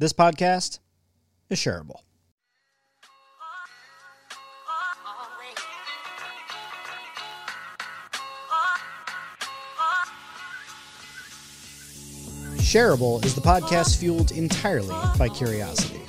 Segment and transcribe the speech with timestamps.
[0.00, 0.78] This podcast
[1.50, 2.00] is shareable.
[12.56, 16.00] Shareable is the podcast fueled entirely by curiosity.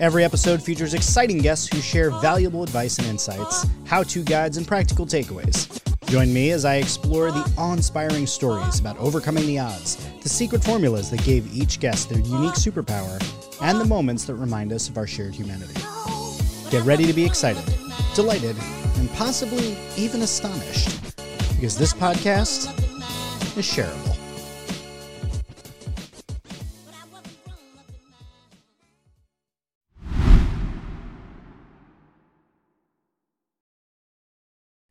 [0.00, 4.66] Every episode features exciting guests who share valuable advice and insights, how to guides, and
[4.66, 5.77] practical takeaways.
[6.08, 10.64] Join me as I explore the awe inspiring stories about overcoming the odds, the secret
[10.64, 13.22] formulas that gave each guest their unique superpower,
[13.60, 15.74] and the moments that remind us of our shared humanity.
[16.70, 17.62] Get ready to be excited,
[18.14, 18.56] delighted,
[18.96, 20.88] and possibly even astonished,
[21.56, 22.74] because this podcast
[23.58, 24.07] is shareable.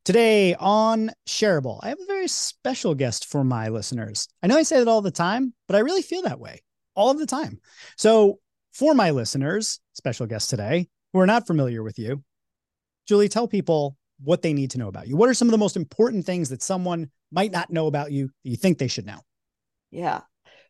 [0.08, 4.30] Today on Shareable, I have a very special guest for my listeners.
[4.42, 6.62] I know I say that all the time, but I really feel that way
[6.96, 7.60] all of the time.
[7.98, 8.40] So,
[8.72, 12.24] for my listeners, special guest today, who are not familiar with you,
[13.06, 15.18] Julie, tell people what they need to know about you.
[15.18, 18.28] What are some of the most important things that someone might not know about you
[18.46, 19.20] that you think they should know?
[19.92, 20.22] Yeah.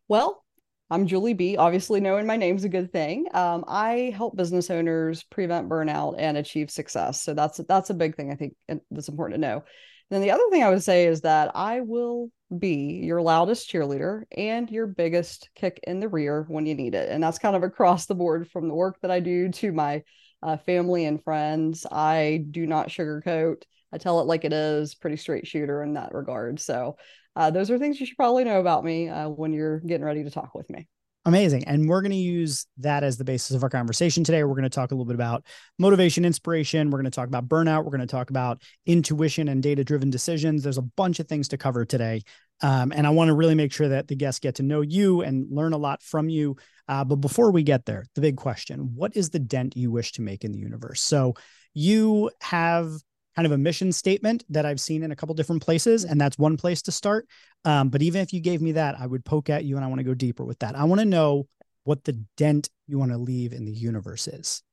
[0.08, 0.44] Well,
[0.90, 1.58] I'm Julie Bee.
[1.58, 3.28] Obviously, knowing my name's a good thing.
[3.34, 7.22] Um, I help business owners prevent burnout and achieve success.
[7.22, 8.56] So that's that's a big thing I think
[8.90, 9.64] that's important to know.
[10.10, 14.24] Then the other thing I would say is that I will be your loudest cheerleader
[14.38, 17.64] and your biggest kick in the rear when you need it, and that's kind of
[17.64, 20.04] across the board from the work that I do to my
[20.42, 21.86] uh, family and friends.
[21.92, 23.64] I do not sugarcoat.
[23.92, 24.96] I tell it like it is.
[24.96, 26.62] Pretty straight shooter in that regard.
[26.62, 26.96] So
[27.38, 30.24] uh, those are things you should probably know about me uh, when you're getting ready
[30.24, 30.88] to talk with me.
[31.24, 31.66] Amazing.
[31.66, 34.44] And we're going to use that as the basis of our conversation today.
[34.44, 35.46] We're going to talk a little bit about
[35.78, 36.90] motivation, inspiration.
[36.90, 37.84] We're going to talk about burnout.
[37.84, 40.64] We're going to talk about intuition and data driven decisions.
[40.64, 42.22] There's a bunch of things to cover today.
[42.62, 45.22] Um, and I want to really make sure that the guests get to know you
[45.22, 46.56] and learn a lot from you.
[46.88, 50.14] Uh, but before we get there, the big question what is the dent you wish
[50.14, 51.02] to make in the universe?
[51.02, 51.36] So
[51.74, 52.90] you have
[53.38, 56.40] kind of a mission statement that I've seen in a couple different places, and that's
[56.40, 57.28] one place to start.
[57.66, 59.88] Um, but even if you gave me that, I would poke at you, and I
[59.88, 60.76] want to go deeper with that.
[60.76, 61.48] I want to know
[61.84, 64.64] what the dent you want to leave in the universe is.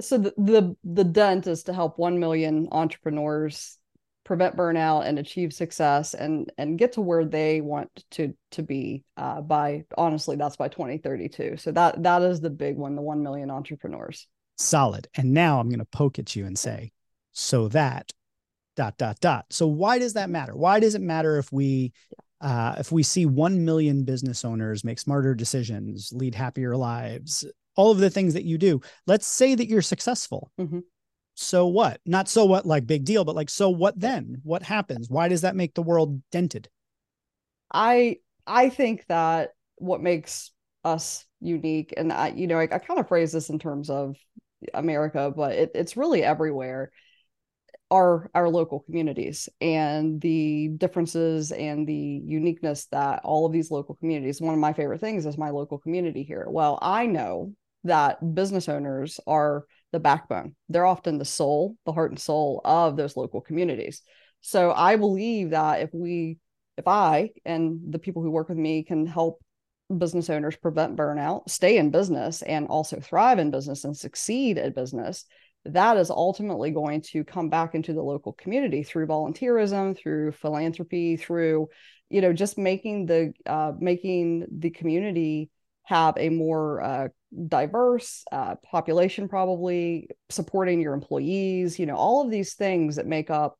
[0.00, 3.78] So the, the the dent is to help one million entrepreneurs
[4.24, 9.04] prevent burnout and achieve success and and get to where they want to to be
[9.16, 13.22] uh, by honestly that's by 2032 so that that is the big one the 1
[13.22, 14.28] million entrepreneurs
[14.58, 16.92] solid and now i'm going to poke at you and say
[17.38, 18.12] so that
[18.76, 19.46] dot dot dot.
[19.50, 20.56] So why does that matter?
[20.56, 21.92] Why does it matter if we
[22.40, 27.44] uh, if we see 1 million business owners make smarter decisions lead happier lives
[27.76, 28.80] all of the things that you do?
[29.06, 30.50] Let's say that you're successful.
[30.60, 30.80] Mm-hmm.
[31.34, 32.00] so what?
[32.04, 34.40] Not so what like big deal but like so what then?
[34.42, 35.08] What happens?
[35.08, 36.68] Why does that make the world dented?
[37.72, 38.18] I
[38.48, 40.50] i think that what makes
[40.84, 44.16] us unique and i you know i, I kind of phrase this in terms of
[44.74, 46.90] america but it, it's really everywhere
[47.90, 53.94] our our local communities and the differences and the uniqueness that all of these local
[53.94, 56.46] communities one of my favorite things is my local community here.
[56.48, 57.52] Well i know
[57.84, 60.54] that business owners are the backbone.
[60.68, 64.02] They're often the soul the heart and soul of those local communities.
[64.40, 66.38] So i believe that if we
[66.76, 69.40] if i and the people who work with me can help
[69.96, 74.74] business owners prevent burnout stay in business and also thrive in business and succeed at
[74.74, 75.24] business
[75.64, 81.16] that is ultimately going to come back into the local community through volunteerism through philanthropy
[81.16, 81.68] through
[82.08, 85.50] you know just making the uh, making the community
[85.84, 87.08] have a more uh,
[87.48, 93.30] diverse uh, population probably supporting your employees you know all of these things that make
[93.30, 93.58] up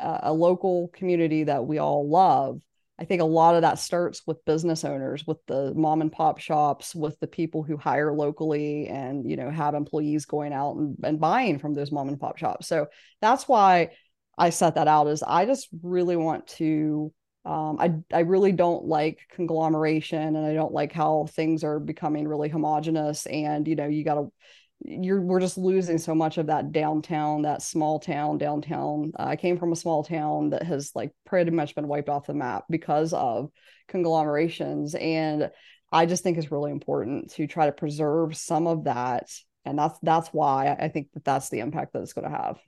[0.00, 2.60] a local community that we all love
[2.98, 6.38] I think a lot of that starts with business owners, with the mom and pop
[6.38, 10.96] shops, with the people who hire locally and, you know, have employees going out and,
[11.04, 12.66] and buying from those mom and pop shops.
[12.66, 12.88] So
[13.20, 13.90] that's why
[14.36, 17.12] I set that out is I just really want to
[17.44, 22.28] um, I I really don't like conglomeration and I don't like how things are becoming
[22.28, 24.32] really homogenous and you know you got to
[24.80, 29.36] you're we're just losing so much of that downtown that small town downtown uh, i
[29.36, 32.64] came from a small town that has like pretty much been wiped off the map
[32.70, 33.50] because of
[33.88, 35.50] conglomerations and
[35.90, 39.28] i just think it's really important to try to preserve some of that
[39.64, 42.58] and that's that's why i think that that's the impact that it's going to have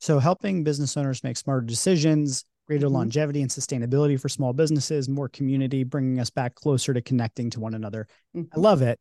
[0.00, 2.96] so helping business owners make smarter decisions greater mm-hmm.
[2.96, 7.60] longevity and sustainability for small businesses more community bringing us back closer to connecting to
[7.60, 8.52] one another mm-hmm.
[8.56, 8.98] i love it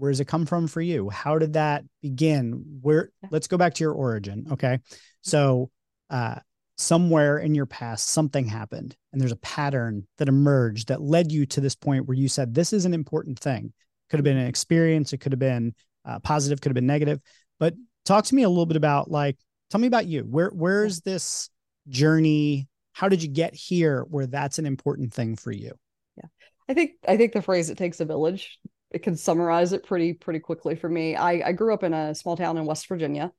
[0.00, 3.74] where does it come from for you how did that begin where let's go back
[3.74, 4.78] to your origin okay
[5.22, 5.70] so
[6.10, 6.36] uh
[6.76, 11.44] somewhere in your past something happened and there's a pattern that emerged that led you
[11.44, 13.72] to this point where you said this is an important thing
[14.10, 15.74] could have been an experience, it could have been
[16.04, 17.20] uh, positive, could have been negative.
[17.58, 17.74] But
[18.04, 19.38] talk to me a little bit about like,
[19.70, 20.22] tell me about you.
[20.22, 21.48] Where where's this
[21.88, 22.68] journey?
[22.92, 24.04] How did you get here?
[24.10, 25.72] Where that's an important thing for you?
[26.16, 26.28] Yeah,
[26.68, 28.58] I think I think the phrase "it takes a village"
[28.90, 31.16] it can summarize it pretty pretty quickly for me.
[31.16, 33.32] I I grew up in a small town in West Virginia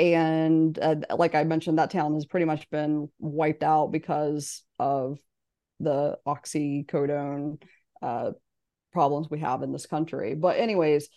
[0.00, 5.18] and uh, like I mentioned, that town has pretty much been wiped out because of
[5.78, 7.62] the oxycodone
[8.00, 8.30] uh,
[8.94, 10.34] problems we have in this country.
[10.34, 11.10] But anyways,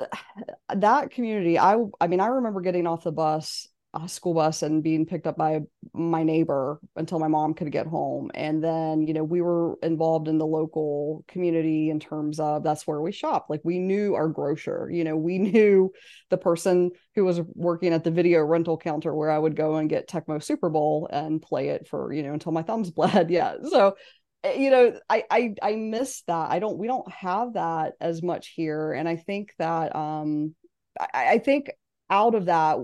[0.74, 4.82] that community, I I mean, I remember getting off the bus a school bus and
[4.82, 5.60] being picked up by
[5.92, 8.30] my neighbor until my mom could get home.
[8.34, 12.86] And then, you know, we were involved in the local community in terms of that's
[12.86, 13.46] where we shop.
[13.50, 15.92] Like we knew our grocer, you know, we knew
[16.30, 19.90] the person who was working at the video rental counter where I would go and
[19.90, 23.30] get Tecmo Super Bowl and play it for, you know, until my thumbs bled.
[23.30, 23.56] Yeah.
[23.68, 23.96] So,
[24.42, 26.50] eh, you know, I I I miss that.
[26.50, 28.92] I don't we don't have that as much here.
[28.92, 30.54] And I think that um
[30.98, 31.70] I, I think
[32.08, 32.78] out of that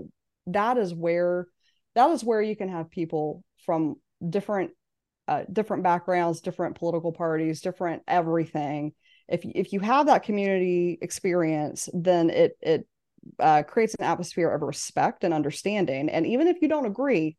[0.47, 1.47] that is where
[1.95, 3.95] that is where you can have people from
[4.27, 4.71] different
[5.27, 8.93] uh, different backgrounds, different political parties, different everything.
[9.27, 12.87] If if you have that community experience, then it it
[13.39, 16.09] uh, creates an atmosphere of respect and understanding.
[16.09, 17.37] And even if you don't agree,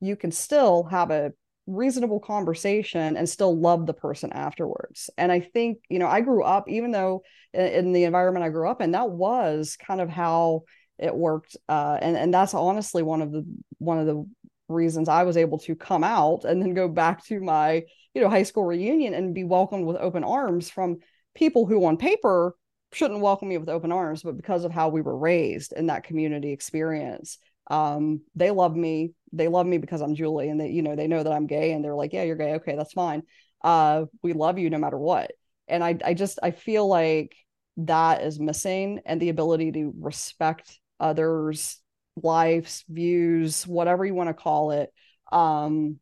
[0.00, 1.32] you can still have a
[1.66, 5.10] reasonable conversation and still love the person afterwards.
[5.18, 7.22] And I think you know I grew up, even though
[7.52, 10.62] in, in the environment I grew up in, that was kind of how
[10.98, 13.44] it worked uh, and and that's honestly one of the
[13.78, 14.26] one of the
[14.68, 17.84] reasons I was able to come out and then go back to my
[18.14, 20.98] you know high school reunion and be welcomed with open arms from
[21.34, 22.56] people who on paper
[22.92, 26.04] shouldn't welcome me with open arms but because of how we were raised in that
[26.04, 27.38] community experience
[27.68, 29.12] um, they love me.
[29.32, 31.72] They love me because I'm Julie and they you know they know that I'm gay
[31.72, 32.54] and they're like yeah you're gay.
[32.54, 33.22] Okay that's fine.
[33.62, 35.32] Uh, we love you no matter what.
[35.68, 37.34] And I I just I feel like
[37.78, 41.78] that is missing and the ability to respect others
[42.22, 44.92] lives views whatever you want to call it
[45.32, 45.98] um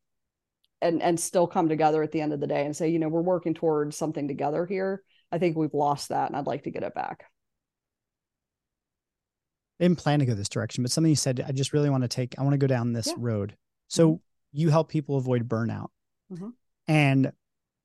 [0.80, 3.08] and and still come together at the end of the day and say you know
[3.08, 5.02] we're working towards something together here
[5.32, 7.24] i think we've lost that and i'd like to get it back
[9.80, 12.04] I didn't plan to go this direction, but something you said, I just really want
[12.04, 13.14] to take, I want to go down this yeah.
[13.18, 13.56] road.
[13.88, 14.16] So mm-hmm.
[14.52, 15.88] you help people avoid burnout.
[16.32, 16.50] Mm-hmm.
[16.86, 17.32] And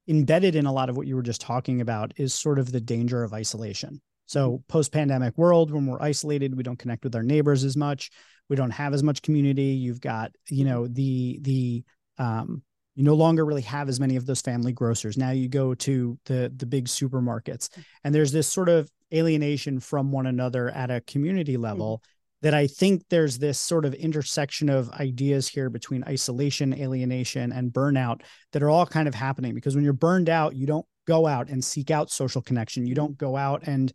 [0.08, 2.82] embedded in a lot of what you were just talking about is sort of the
[2.82, 4.02] danger of isolation.
[4.30, 4.62] So mm-hmm.
[4.68, 8.12] post pandemic world, when we're isolated, we don't connect with our neighbors as much.
[8.48, 9.64] We don't have as much community.
[9.64, 11.84] You've got, you know, the the
[12.20, 12.62] um,
[12.96, 15.18] you no longer really have as many of those family grocers.
[15.18, 17.84] Now you go to the the big supermarkets, mm.
[18.04, 21.98] and there's this sort of alienation from one another at a community level.
[21.98, 22.16] Mm-hmm.
[22.42, 27.70] That I think there's this sort of intersection of ideas here between isolation, alienation, and
[27.70, 28.22] burnout
[28.54, 29.54] that are all kind of happening.
[29.54, 32.86] Because when you're burned out, you don't go out and seek out social connection.
[32.86, 33.92] You don't go out and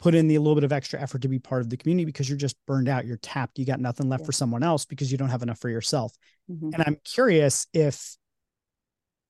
[0.00, 2.28] put in the little bit of extra effort to be part of the community because
[2.28, 4.26] you're just burned out, you're tapped, you got nothing left yeah.
[4.26, 6.12] for someone else because you don't have enough for yourself.
[6.50, 6.70] Mm-hmm.
[6.74, 8.16] And I'm curious if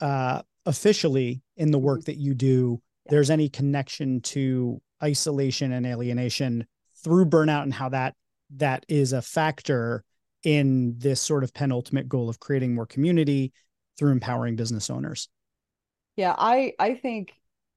[0.00, 2.12] uh officially in the work mm-hmm.
[2.12, 3.11] that you do, yeah.
[3.11, 6.67] there's any connection to isolation and alienation
[7.03, 8.14] through burnout and how that
[8.56, 10.05] that is a factor
[10.44, 13.53] in this sort of penultimate goal of creating more community
[13.99, 15.29] through empowering business owners.
[16.17, 17.32] Yeah, I I think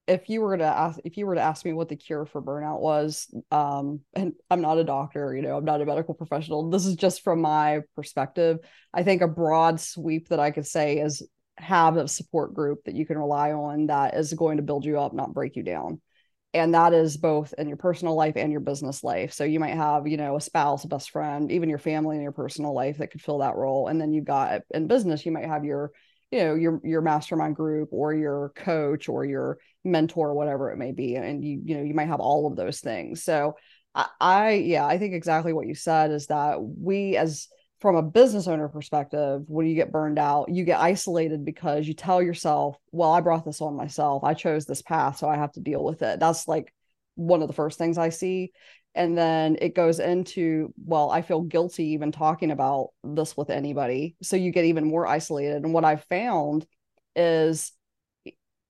[0.06, 2.42] if you were to ask if you were to ask me what the cure for
[2.42, 6.70] burnout was um and i'm not a doctor you know i'm not a medical professional
[6.70, 8.58] this is just from my perspective.
[8.94, 11.22] I think a broad sweep that i could say is
[11.58, 14.98] have a support group that you can rely on that is going to build you
[14.98, 16.00] up not break you down.
[16.54, 19.32] And that is both in your personal life and your business life.
[19.32, 22.22] So you might have you know a spouse a best friend even your family in
[22.22, 23.88] your personal life that could fill that role.
[23.88, 25.92] And then you've got in business you might have your
[26.30, 30.92] you know your your mastermind group or your coach or your mentor whatever it may
[30.92, 33.22] be and you you know you might have all of those things.
[33.22, 33.56] So
[33.94, 37.48] I, I yeah i think exactly what you said is that we as
[37.80, 41.94] from a business owner perspective when you get burned out you get isolated because you
[41.94, 44.24] tell yourself well i brought this on myself.
[44.24, 46.20] I chose this path so i have to deal with it.
[46.20, 46.72] That's like
[47.14, 48.52] one of the first things i see.
[48.94, 54.16] And then it goes into well i feel guilty even talking about this with anybody.
[54.22, 55.64] So you get even more isolated.
[55.64, 56.66] And what i've found
[57.14, 57.72] is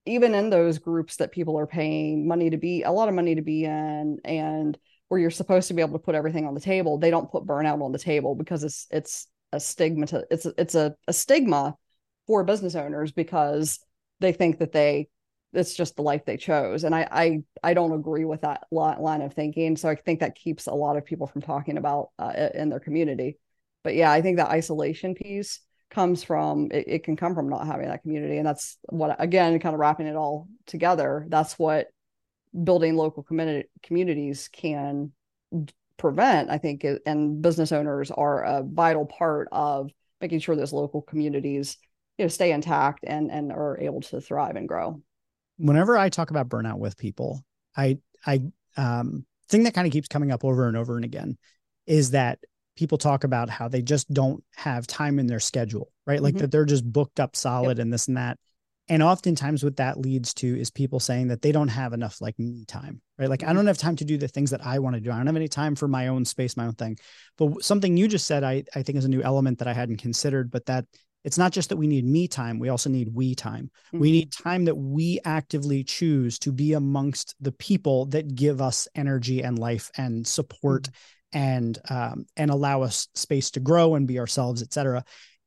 [0.04, 3.34] even in those groups that people are paying money to be a lot of money
[3.34, 4.78] to be in and
[5.08, 7.46] where you're supposed to be able to put everything on the table they don't put
[7.46, 11.76] burnout on the table because it's it's a stigma to, it's it's a, a stigma
[12.26, 13.78] for business owners because
[14.20, 15.08] they think that they
[15.52, 16.84] it's just the life they chose.
[16.84, 19.76] And i i i don't agree with that line of thinking.
[19.76, 22.80] So i think that keeps a lot of people from talking about uh, in their
[22.80, 23.38] community.
[23.84, 25.60] But yeah i think that isolation piece
[25.92, 28.38] comes from it, it can come from not having that community.
[28.38, 31.88] And that's what again kind of wrapping it all together that's what
[32.64, 35.12] building local community communities can
[35.96, 41.00] prevent i think and business owners are a vital part of making sure those local
[41.00, 41.76] communities
[42.18, 45.00] you know stay intact and and are able to thrive and grow.
[45.56, 47.40] Whenever i talk about burnout with people
[47.76, 48.42] i i
[48.76, 51.36] um thing that kind of keeps coming up over and over and again
[51.86, 52.38] is that
[52.82, 56.40] people talk about how they just don't have time in their schedule right like mm-hmm.
[56.40, 57.84] that they're just booked up solid yep.
[57.84, 58.36] and this and that
[58.88, 62.36] and oftentimes what that leads to is people saying that they don't have enough like
[62.40, 63.54] me time right like i mm-hmm.
[63.54, 65.36] don't have time to do the things that i want to do i don't have
[65.36, 66.98] any time for my own space my own thing
[67.38, 69.98] but something you just said i, I think is a new element that i hadn't
[69.98, 70.84] considered but that
[71.22, 74.00] it's not just that we need me time we also need we time mm-hmm.
[74.00, 78.88] we need time that we actively choose to be amongst the people that give us
[78.96, 80.92] energy and life and support mm-hmm.
[81.32, 85.04] And um, and allow us space to grow and be ourselves et cetera.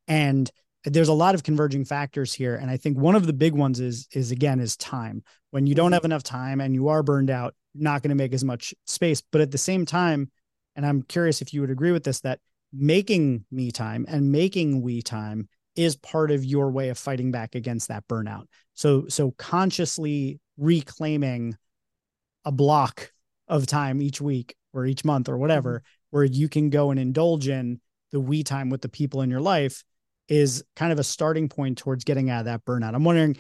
[0.08, 0.52] and
[0.86, 3.80] there's a lot of converging factors here and i think one of the big ones
[3.80, 5.94] is is again is time when you don't mm-hmm.
[5.94, 9.22] have enough time and you are burned out not going to make as much space
[9.32, 10.30] but at the same time
[10.76, 12.40] and i'm curious if you would agree with this that
[12.74, 17.56] making me time and making we time is part of your way of fighting back
[17.56, 21.56] against that burnout so so consciously reclaiming
[22.46, 23.12] a block
[23.48, 25.86] of time each week or each month or whatever mm-hmm.
[26.12, 27.80] where you can go and indulge in
[28.12, 29.84] the we time with the people in your life
[30.28, 32.96] is kind of a starting point towards getting out of that burnout.
[32.96, 33.38] I'm wondering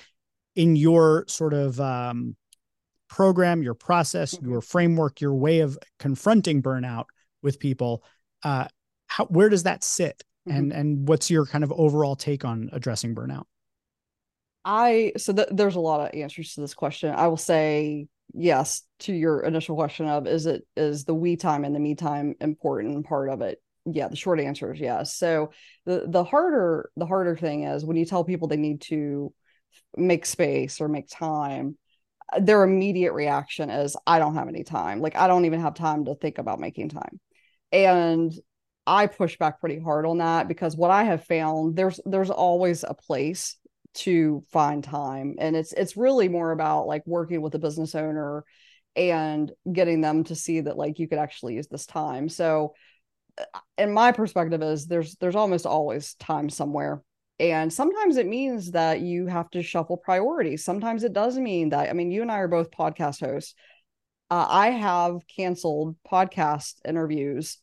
[0.55, 2.35] in your sort of um,
[3.09, 4.49] program, your process, mm-hmm.
[4.49, 7.05] your framework, your way of confronting burnout
[7.41, 8.03] with people,
[8.43, 8.67] uh,
[9.07, 10.23] how, where does that sit?
[10.47, 10.57] Mm-hmm.
[10.57, 13.45] And, and what's your kind of overall take on addressing burnout?
[14.63, 17.13] I, so th- there's a lot of answers to this question.
[17.13, 21.63] I will say yes to your initial question of is it, is the we time
[21.63, 23.61] and the me time important part of it?
[23.85, 25.15] yeah the short answer is yes.
[25.15, 25.51] So
[25.85, 29.33] the the harder the harder thing is when you tell people they need to
[29.95, 31.77] make space or make time
[32.39, 34.99] their immediate reaction is i don't have any time.
[35.01, 37.19] Like i don't even have time to think about making time.
[37.71, 38.33] And
[38.87, 42.83] i push back pretty hard on that because what i have found there's there's always
[42.83, 43.57] a place
[43.95, 45.35] to find time.
[45.39, 48.43] And it's it's really more about like working with a business owner
[48.95, 52.29] and getting them to see that like you could actually use this time.
[52.29, 52.73] So
[53.77, 57.01] in my perspective is there's there's almost always time somewhere.
[57.37, 60.63] And sometimes it means that you have to shuffle priorities.
[60.63, 63.53] Sometimes it does mean that i mean you and i are both podcast hosts.
[64.31, 67.59] Uh, i have canceled podcast interviews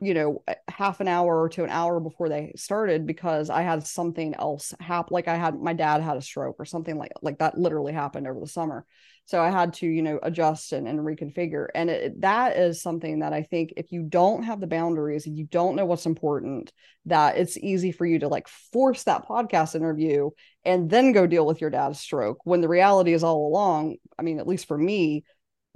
[0.00, 4.34] you know half an hour to an hour before they started because i had something
[4.34, 7.58] else happen like i had my dad had a stroke or something like like that
[7.58, 8.84] literally happened over the summer.
[9.24, 11.68] So i had to you know adjust and, and reconfigure.
[11.74, 15.36] And it, that is something that i think if you don't have the boundaries and
[15.36, 16.72] you don't know what's important
[17.06, 20.30] that it's easy for you to like force that podcast interview
[20.64, 24.22] and then go deal with your dad's stroke when the reality is all along i
[24.22, 25.24] mean at least for me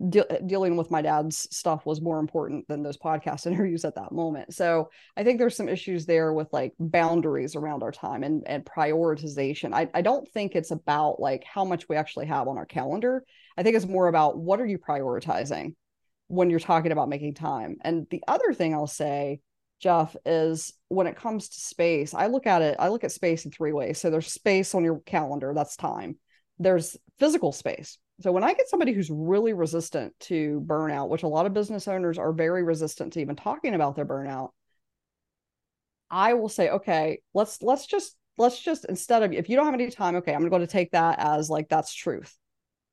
[0.09, 4.13] de- dealing with my dad's stuff was more important than those podcast interviews at that
[4.13, 4.55] moment.
[4.55, 8.65] So I think there's some issues there with like boundaries around our time and, and
[8.65, 9.73] prioritization.
[9.73, 13.25] I, I don't think it's about like how much we actually have on our calendar.
[13.57, 15.75] I think it's more about what are you prioritizing
[16.29, 17.77] when you're talking about making time.
[17.83, 19.41] And the other thing I'll say,
[19.81, 23.45] Jeff, is when it comes to space, I look at it, I look at space
[23.45, 24.01] in three ways.
[24.01, 26.17] So there's space on your calendar, that's time.
[26.59, 31.29] There's physical space, so when I get somebody who's really resistant to burnout, which a
[31.29, 34.51] lot of business owners are very resistant to even talking about their burnout,
[36.11, 39.75] I will say, okay, let's let's just let's just instead of if you don't have
[39.75, 42.35] any time, okay, I'm going to take that as like that's truth.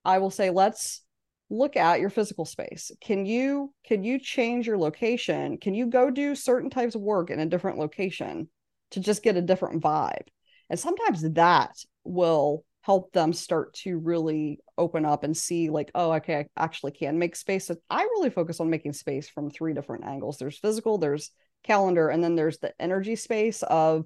[0.03, 1.01] I will say let's
[1.49, 2.91] look at your physical space.
[2.99, 5.57] Can you can you change your location?
[5.57, 8.49] Can you go do certain types of work in a different location
[8.91, 10.27] to just get a different vibe?
[10.69, 16.11] And sometimes that will help them start to really open up and see like oh
[16.11, 17.67] okay i actually can make space.
[17.67, 20.37] So i really focus on making space from three different angles.
[20.37, 21.31] There's physical there's
[21.63, 24.05] calendar and then there's the energy space of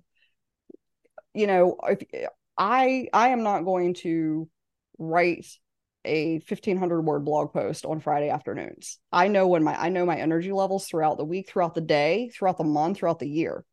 [1.34, 4.48] you know if i i am not going to
[5.00, 5.48] write
[6.06, 9.00] a 1500 word blog post on friday afternoons.
[9.12, 12.30] I know when my i know my energy levels throughout the week throughout the day
[12.30, 13.66] throughout the month throughout the year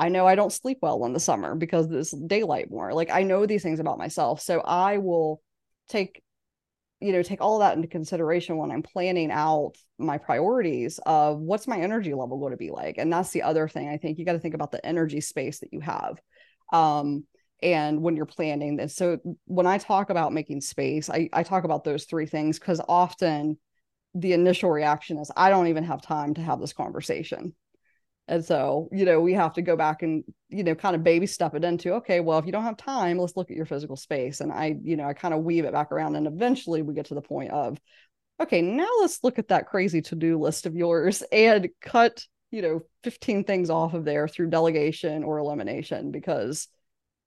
[0.00, 2.94] I know I don't sleep well in the summer because there's daylight more.
[2.94, 4.40] Like I know these things about myself.
[4.40, 5.42] So I will
[5.90, 6.22] take,
[7.00, 11.68] you know, take all that into consideration when I'm planning out my priorities of what's
[11.68, 12.96] my energy level going to be like.
[12.96, 13.90] And that's the other thing.
[13.90, 16.18] I think you got to think about the energy space that you have.
[16.72, 17.26] Um,
[17.62, 18.96] and when you're planning this.
[18.96, 22.80] So when I talk about making space, I, I talk about those three things because
[22.88, 23.58] often
[24.14, 27.54] the initial reaction is, I don't even have time to have this conversation
[28.30, 31.26] and so, you know, we have to go back and, you know, kind of baby
[31.26, 33.96] step it into, okay, well, if you don't have time, let's look at your physical
[33.96, 34.40] space.
[34.40, 36.14] And I, you know, I kind of weave it back around.
[36.14, 37.76] And eventually we get to the point of,
[38.40, 42.82] okay, now let's look at that crazy to-do list of yours and cut, you know,
[43.02, 46.68] 15 things off of there through delegation or elimination because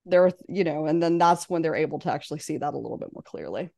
[0.06, 2.98] they're, you know, and then that's when they're able to actually see that a little
[2.98, 3.68] bit more clearly.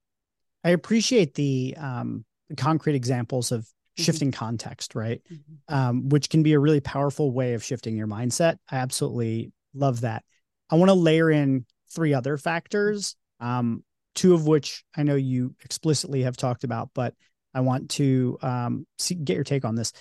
[0.63, 2.25] I appreciate the um
[2.57, 3.69] concrete examples of.
[3.97, 4.39] Shifting mm-hmm.
[4.39, 5.23] context, right?
[5.33, 5.75] Mm-hmm.
[5.75, 8.57] Um, which can be a really powerful way of shifting your mindset.
[8.71, 10.25] I absolutely love that.
[10.71, 13.17] I want to layer in three other factors.
[13.41, 13.85] Um,
[14.15, 17.15] two of which I know you explicitly have talked about, but
[17.55, 19.93] I want to um, see, get your take on this.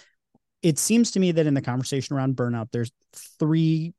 [0.61, 2.91] It seems to me that in the conversation around burnout, there's
[3.39, 3.93] three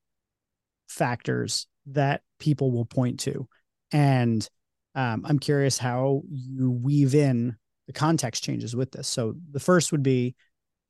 [0.88, 3.46] factors that people will point to.
[3.92, 4.46] And
[4.94, 9.08] um, I'm curious how you weave in the context changes with this.
[9.08, 10.34] So the first would be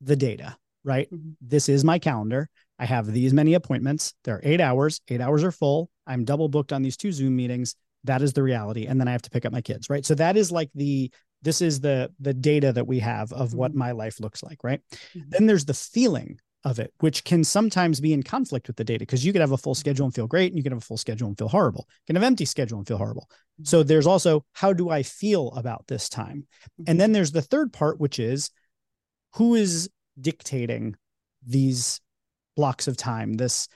[0.01, 1.11] the data, right?
[1.11, 1.31] Mm-hmm.
[1.41, 2.49] This is my calendar.
[2.79, 4.13] I have these many appointments.
[4.23, 5.01] There are eight hours.
[5.07, 5.89] Eight hours are full.
[6.05, 7.75] I'm double booked on these two Zoom meetings
[8.07, 10.15] that is the reality and then i have to pick up my kids right so
[10.15, 11.11] that is like the
[11.43, 13.79] this is the the data that we have of what mm-hmm.
[13.79, 15.29] my life looks like right mm-hmm.
[15.29, 18.99] then there's the feeling of it which can sometimes be in conflict with the data
[18.99, 19.79] because you could have a full mm-hmm.
[19.79, 22.07] schedule and feel great and you can have a full schedule and feel horrible you
[22.07, 23.63] can have empty schedule and feel horrible mm-hmm.
[23.63, 26.45] so there's also how do i feel about this time
[26.77, 26.97] and mm-hmm.
[26.97, 28.51] then there's the third part which is
[29.35, 30.95] who is dictating
[31.45, 32.01] these
[32.55, 33.67] blocks of time this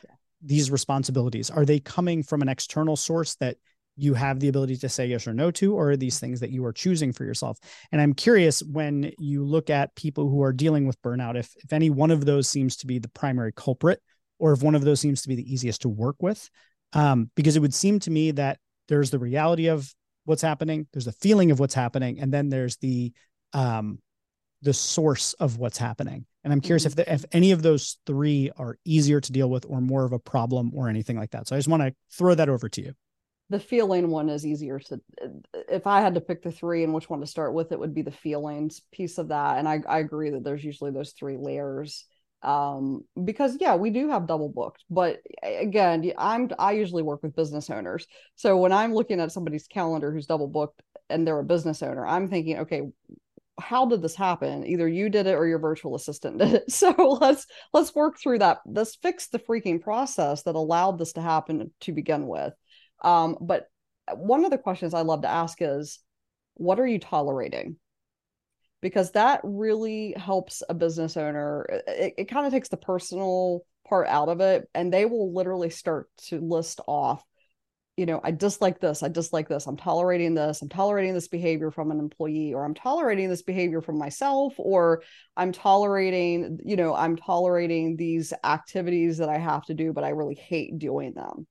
[0.43, 3.57] these responsibilities are they coming from an external source that
[3.95, 6.51] you have the ability to say yes or no to, or are these things that
[6.51, 7.57] you are choosing for yourself?
[7.91, 11.73] And I'm curious when you look at people who are dealing with burnout, if, if
[11.73, 14.01] any one of those seems to be the primary culprit,
[14.39, 16.49] or if one of those seems to be the easiest to work with.
[16.93, 18.57] Um, because it would seem to me that
[18.87, 19.93] there's the reality of
[20.25, 23.13] what's happening, there's the feeling of what's happening, and then there's the
[23.53, 23.99] um,
[24.61, 26.25] the source of what's happening.
[26.43, 26.99] And I'm curious mm-hmm.
[26.99, 30.11] if the, if any of those three are easier to deal with or more of
[30.11, 31.47] a problem or anything like that.
[31.47, 32.93] So I just want to throw that over to you
[33.51, 34.99] the feeling one is easier to
[35.69, 37.93] if i had to pick the three and which one to start with it would
[37.93, 39.59] be the feelings piece of that.
[39.59, 42.05] And i, I agree that there's usually those three layers.
[42.41, 47.35] Um because yeah we do have double booked but again i'm i usually work with
[47.35, 48.07] business owners.
[48.35, 52.07] So when i'm looking at somebody's calendar who's double booked and they're a business owner
[52.07, 52.83] i'm thinking okay
[53.59, 54.65] how did this happen?
[54.65, 56.63] Either you did it or your virtual assistant did it.
[56.71, 56.89] So
[57.21, 58.61] let's let's work through that.
[58.65, 62.53] Let's fix the freaking process that allowed this to happen to begin with
[63.01, 63.67] um, but
[64.13, 65.99] one of the questions I love to ask is,
[66.55, 67.77] what are you tolerating?
[68.81, 71.65] Because that really helps a business owner.
[71.87, 75.69] It, it kind of takes the personal part out of it, and they will literally
[75.69, 77.23] start to list off
[77.97, 81.71] you know, I dislike this, I dislike this, I'm tolerating this, I'm tolerating this behavior
[81.71, 85.03] from an employee, or I'm tolerating this behavior from myself, or
[85.35, 90.09] I'm tolerating, you know, I'm tolerating these activities that I have to do, but I
[90.09, 91.45] really hate doing them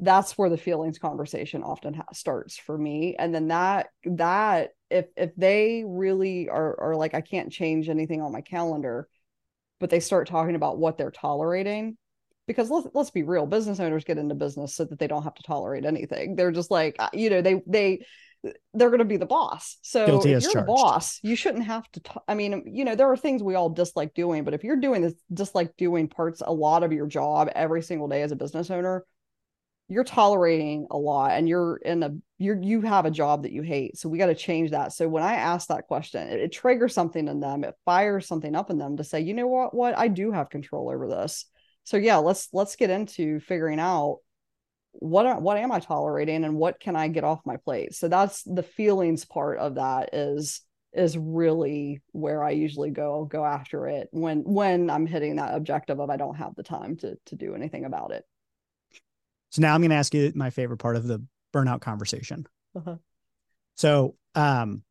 [0.00, 3.16] that's where the feelings conversation often ha- starts for me.
[3.18, 8.22] And then that that if if they really are are like i can't change anything
[8.22, 9.06] on my calendar
[9.80, 11.96] but they start talking about what they're tolerating
[12.46, 15.34] because let's let's be real business owners get into business so that they don't have
[15.34, 16.34] to tolerate anything.
[16.34, 18.04] They're just like uh, you know they they
[18.72, 19.76] they're going to be the boss.
[19.82, 20.66] So Guilty if you're charged.
[20.66, 23.54] the boss you shouldn't have to t- I mean you know there are things we
[23.54, 27.06] all dislike doing but if you're doing this dislike doing parts a lot of your
[27.06, 29.04] job every single day as a business owner
[29.88, 33.62] you're tolerating a lot and you're in a you you have a job that you
[33.62, 33.96] hate.
[33.96, 34.92] So we got to change that.
[34.92, 37.64] So when i ask that question it, it, triggers something in them.
[37.64, 39.96] It fires something up in them to say you know what what?
[39.96, 41.46] I do have control over this.
[41.84, 44.18] So yeah let's let's get into figuring out
[44.92, 47.94] what what am i tolerating and what can i get off my plate?
[47.94, 50.60] So that's the feelings part of that is
[50.94, 56.00] is really where i usually go go after it when when i'm hitting that objective
[56.00, 58.24] of i don't have the time to to do anything about it
[59.50, 62.46] so now I'm going to ask you my favorite part of the burnout conversation.
[62.76, 62.96] Uh-huh.
[63.76, 64.82] So um,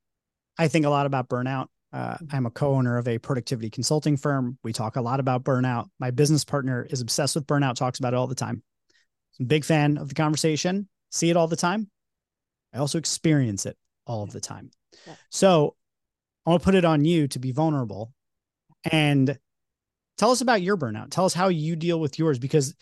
[0.57, 1.67] I think a lot about burnout.
[1.93, 2.17] Uh.
[2.31, 4.57] I'm a co-owner of a productivity consulting firm.
[4.63, 5.87] We talk a lot about burnout.
[5.99, 8.61] My business partner is obsessed with burnout, talks about it all the time.
[9.39, 11.89] I'm a big fan of the conversation, see it all the time.
[12.73, 14.71] I also experience it all of the time.
[15.05, 15.13] Yeah.
[15.29, 15.75] So
[16.45, 18.13] I want to put it on you to be vulnerable
[18.91, 19.37] and
[20.17, 21.11] tell us about your burnout.
[21.11, 22.75] Tell us how you deal with yours because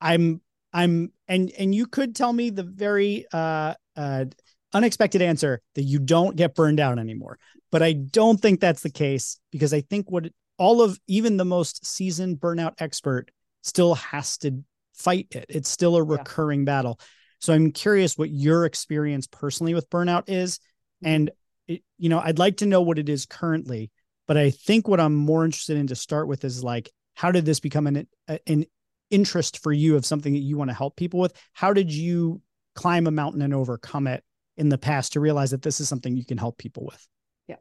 [0.00, 0.40] I'm
[0.72, 4.24] I'm and and you could tell me the very uh uh
[4.72, 7.38] unexpected answer that you don't get burned out anymore.
[7.70, 11.44] But I don't think that's the case because I think what all of even the
[11.44, 13.30] most seasoned burnout expert
[13.62, 14.62] still has to
[14.94, 15.46] fight it.
[15.48, 16.66] It's still a recurring yeah.
[16.66, 17.00] battle.
[17.40, 21.06] So I'm curious what your experience personally with burnout is mm-hmm.
[21.06, 21.30] and
[21.66, 23.90] it, you know, I'd like to know what it is currently,
[24.26, 27.44] but I think what I'm more interested in to start with is like how did
[27.44, 28.06] this become an
[28.46, 28.64] an
[29.12, 32.40] interest for you of something that you want to help people with how did you
[32.74, 34.24] climb a mountain and overcome it
[34.56, 37.06] in the past to realize that this is something you can help people with
[37.48, 37.56] yeah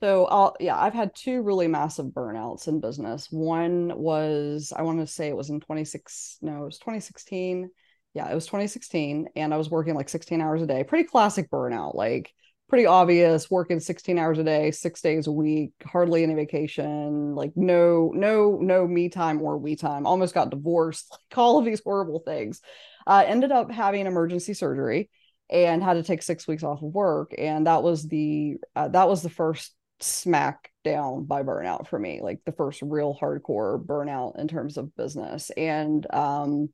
[0.00, 3.28] So, I'll, yeah, I've had two really massive burnouts in business.
[3.30, 7.70] One was, I want to say it was in 26, no, it was 2016.
[8.14, 9.28] Yeah, it was 2016.
[9.36, 10.84] And I was working like 16 hours a day.
[10.84, 12.32] Pretty classic burnout, like
[12.72, 17.52] pretty obvious, working 16 hours a day, six days a week, hardly any vacation, like
[17.54, 20.06] no, no, no me time or we time.
[20.06, 22.62] Almost got divorced, like all of these horrible things.
[23.06, 25.10] Uh, ended up having emergency surgery
[25.50, 27.34] and had to take six weeks off of work.
[27.36, 32.20] And that was the, uh, that was the first smack down by burnout for me,
[32.22, 35.50] like the first real hardcore burnout in terms of business.
[35.58, 36.70] And um,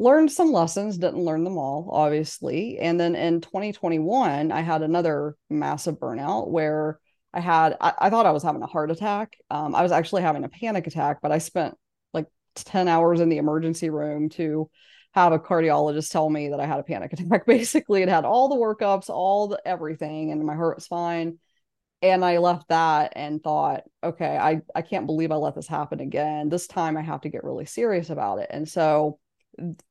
[0.00, 2.78] learned some lessons, didn't learn them all, obviously.
[2.78, 6.98] And then in 2021, I had another massive burnout where
[7.32, 9.36] I had, I, I thought I was having a heart attack.
[9.50, 11.76] Um, I was actually having a panic attack, but I spent
[12.12, 14.70] like 10 hours in the emergency room to
[15.12, 17.46] have a cardiologist tell me that I had a panic attack.
[17.46, 21.38] Basically, it had all the workups, all the everything, and my heart was fine
[22.02, 26.00] and I left that and thought, okay, I, I can't believe I let this happen
[26.00, 26.48] again.
[26.48, 28.48] This time I have to get really serious about it.
[28.50, 29.18] And so,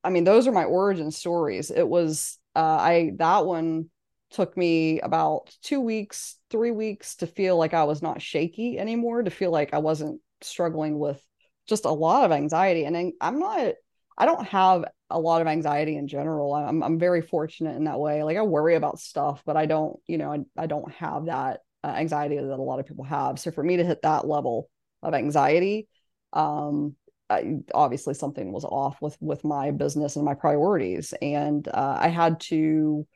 [0.03, 1.71] I mean, those are my origin stories.
[1.71, 3.89] It was, uh, I, that one
[4.31, 9.23] took me about two weeks, three weeks to feel like I was not shaky anymore,
[9.23, 11.23] to feel like I wasn't struggling with
[11.67, 12.85] just a lot of anxiety.
[12.85, 13.73] And I'm not,
[14.17, 16.53] I don't have a lot of anxiety in general.
[16.53, 18.23] I'm, I'm very fortunate in that way.
[18.23, 21.61] Like I worry about stuff, but I don't, you know, I, I don't have that
[21.83, 23.39] uh, anxiety that a lot of people have.
[23.39, 24.69] So for me to hit that level
[25.01, 25.87] of anxiety,
[26.33, 26.95] um,
[27.29, 32.07] I, obviously something was off with with my business and my priorities, and uh, I
[32.09, 33.07] had to.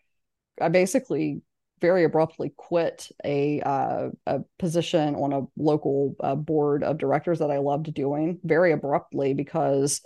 [0.62, 1.42] I basically
[1.82, 7.52] very abruptly quit a uh, a position on a local uh, board of directors that
[7.52, 10.02] I loved doing very abruptly because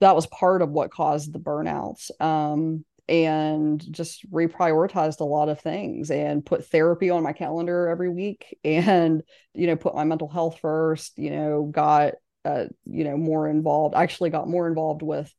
[0.00, 2.10] that was part of what caused the burnouts.
[2.20, 8.10] Um, and just reprioritized a lot of things and put therapy on my calendar every
[8.10, 9.22] week and
[9.54, 12.14] you know put my mental health first you know got
[12.48, 15.32] uh, you know more involved actually got more involved with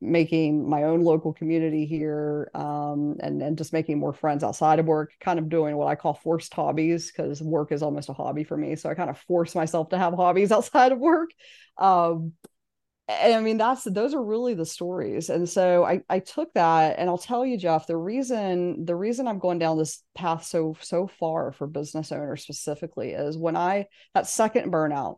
[0.00, 4.86] making my own local community here um, and and just making more friends outside of
[4.86, 8.44] work kind of doing what i call forced hobbies because work is almost a hobby
[8.44, 11.30] for me so i kind of force myself to have hobbies outside of work
[11.78, 12.32] um,
[13.08, 15.28] and I mean that's those are really the stories.
[15.28, 19.26] And so I I took that and I'll tell you Jeff the reason the reason
[19.26, 23.86] I'm going down this path so so far for business owners specifically is when I
[24.14, 25.16] that second burnout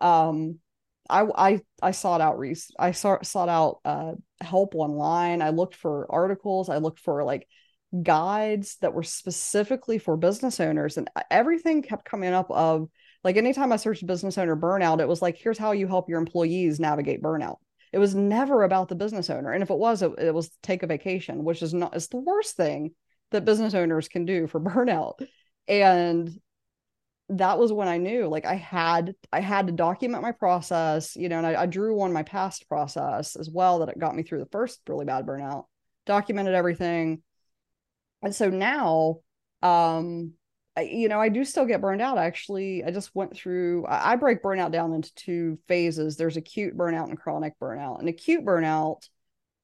[0.00, 0.58] um
[1.08, 2.42] I I I sought out
[2.78, 5.42] I sought, sought out uh help online.
[5.42, 7.46] I looked for articles, I looked for like
[8.02, 12.88] guides that were specifically for business owners and everything kept coming up of
[13.22, 16.18] like anytime I searched business owner burnout, it was like, here's how you help your
[16.18, 17.56] employees navigate burnout.
[17.92, 19.52] It was never about the business owner.
[19.52, 22.18] And if it was, it, it was take a vacation, which is not, it's the
[22.18, 22.92] worst thing
[23.30, 25.26] that business owners can do for burnout.
[25.66, 26.38] And
[27.30, 31.28] that was when I knew like I had I had to document my process, you
[31.28, 34.22] know, and I, I, drew on my past process as well that it got me
[34.22, 35.64] through the first really bad burnout,
[36.04, 37.22] documented everything.
[38.22, 39.20] And so now
[39.62, 40.34] um
[40.82, 42.18] you know, I do still get burned out.
[42.18, 46.16] Actually, I just went through, I break burnout down into two phases.
[46.16, 48.00] There's acute burnout and chronic burnout.
[48.00, 49.08] And acute burnout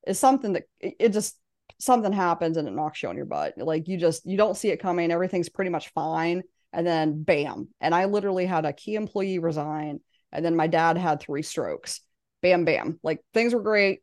[0.06, 1.36] is something that it just,
[1.80, 3.54] something happens and it knocks you on your butt.
[3.56, 5.10] Like you just, you don't see it coming.
[5.10, 6.42] Everything's pretty much fine.
[6.72, 7.68] And then bam.
[7.80, 10.00] And I literally had a key employee resign.
[10.32, 12.00] And then my dad had three strokes.
[12.42, 13.00] Bam, bam.
[13.02, 14.00] Like things were great.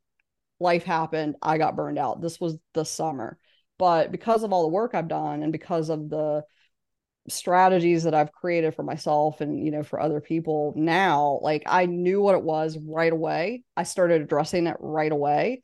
[0.60, 1.36] Life happened.
[1.42, 2.22] I got burned out.
[2.22, 3.38] This was the summer.
[3.78, 6.44] But because of all the work I've done and because of the,
[7.30, 11.86] strategies that I've created for myself and you know for other people now like I
[11.86, 15.62] knew what it was right away I started addressing it right away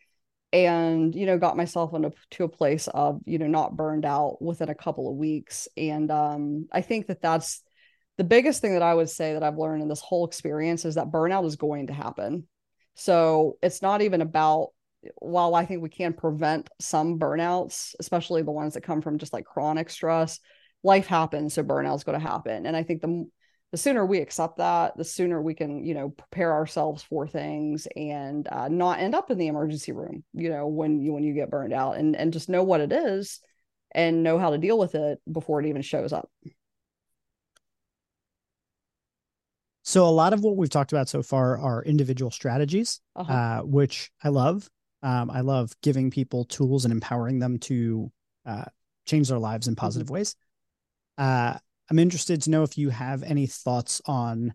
[0.54, 4.42] and you know got myself into to a place of you know not burned out
[4.42, 7.62] within a couple of weeks and um I think that that's
[8.18, 10.96] the biggest thing that I would say that I've learned in this whole experience is
[10.96, 12.48] that burnout is going to happen
[12.94, 14.70] so it's not even about
[15.16, 19.34] while I think we can prevent some burnouts especially the ones that come from just
[19.34, 20.40] like chronic stress
[20.84, 22.66] life happens, so burnout's going to happen.
[22.66, 23.28] And I think the
[23.74, 27.88] the sooner we accept that, the sooner we can, you know, prepare ourselves for things
[27.96, 31.34] and uh, not end up in the emergency room, you know, when you when you
[31.34, 33.42] get burned out, and and just know what it is
[33.90, 36.30] and know how to deal with it before it even shows up.
[39.82, 43.34] So a lot of what we've talked about so far are individual strategies, uh-huh.
[43.34, 44.70] uh, which I love.
[45.02, 48.12] Um, I love giving people tools and empowering them to
[48.46, 48.66] uh,
[49.08, 50.14] change their lives in positive mm-hmm.
[50.14, 50.36] ways.
[51.90, 54.54] I'm interested to know if you have any thoughts on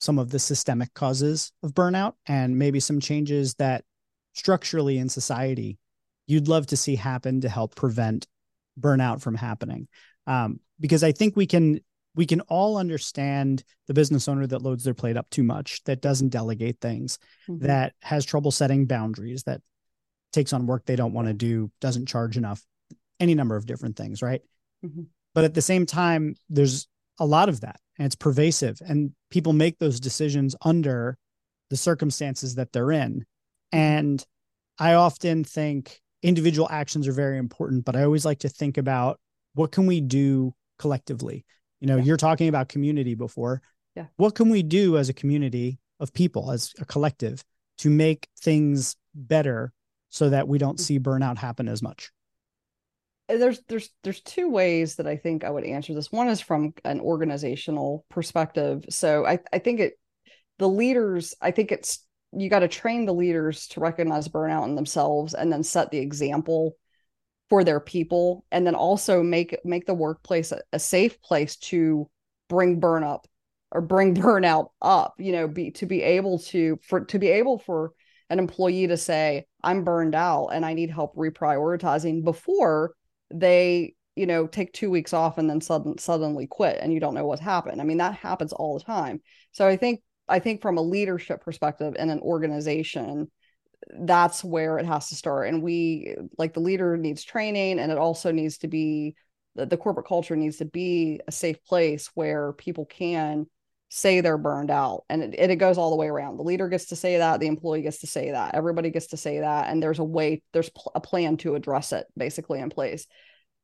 [0.00, 3.84] some of the systemic causes of burnout and maybe some changes that
[4.32, 5.78] structurally in society
[6.28, 8.28] you'd love to see happen to help prevent
[8.78, 9.88] burnout from happening.
[10.28, 11.80] Um, because I think we can
[12.14, 16.00] we can all understand the business owner that loads their plate up too much, that
[16.00, 17.66] doesn't delegate things, mm-hmm.
[17.66, 19.60] that has trouble setting boundaries, that
[20.32, 22.62] takes on work they don't want to do, doesn't charge enough,
[23.20, 24.42] any number of different things, right?
[24.84, 25.02] Mm-hmm.
[25.38, 26.88] But at the same time, there's
[27.20, 31.16] a lot of that and it's pervasive, and people make those decisions under
[31.70, 33.20] the circumstances that they're in.
[33.20, 33.78] Mm-hmm.
[33.78, 34.26] And
[34.80, 39.20] I often think individual actions are very important, but I always like to think about
[39.54, 41.44] what can we do collectively?
[41.78, 42.02] You know, yeah.
[42.02, 43.62] you're talking about community before.
[43.94, 44.06] Yeah.
[44.16, 47.44] What can we do as a community of people, as a collective,
[47.78, 49.72] to make things better
[50.08, 50.82] so that we don't mm.
[50.82, 52.10] see burnout happen as much?
[53.28, 56.10] There's there's there's two ways that I think I would answer this.
[56.10, 58.84] One is from an organizational perspective.
[58.88, 59.98] So I, I think it
[60.58, 64.74] the leaders, I think it's you got to train the leaders to recognize burnout in
[64.74, 66.76] themselves and then set the example
[67.48, 72.08] for their people and then also make make the workplace a, a safe place to
[72.48, 73.26] bring burn up
[73.72, 77.58] or bring burnout up you know be to be able to for to be able
[77.58, 77.92] for
[78.28, 82.92] an employee to say i'm burned out and i need help reprioritizing before
[83.32, 87.14] they you know take two weeks off and then sudden, suddenly quit and you don't
[87.14, 87.80] know what's happened.
[87.80, 89.20] I mean that happens all the time.
[89.52, 93.30] So i think i think from a leadership perspective in an organization
[94.00, 95.48] that's where it has to start.
[95.48, 99.14] And we like the leader needs training and it also needs to be
[99.54, 103.46] the, the corporate culture needs to be a safe place where people can
[103.90, 106.36] say they're burned out and it, it goes all the way around.
[106.36, 109.16] The leader gets to say that the employee gets to say that everybody gets to
[109.16, 112.70] say that and there's a way there's pl- a plan to address it basically in
[112.70, 113.06] place.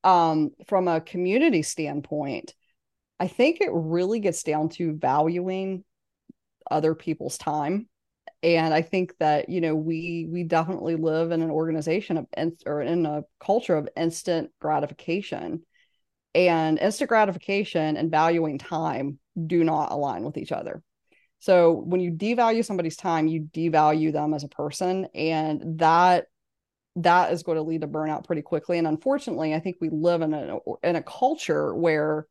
[0.03, 2.53] Um, from a community standpoint
[3.19, 5.83] i think it really gets down to valuing
[6.71, 7.89] other people's time
[8.43, 12.27] and i think that you know we we definitely live in an organization of
[12.67, 15.63] or in a culture of instant gratification
[16.35, 20.83] and instant gratification and valuing time do not align with each other.
[21.38, 26.27] So when you devalue somebody's time you devalue them as a person and that
[26.97, 28.79] that is going to lead to burnout pretty quickly.
[28.79, 32.27] And unfortunately i think we live in a in a culture where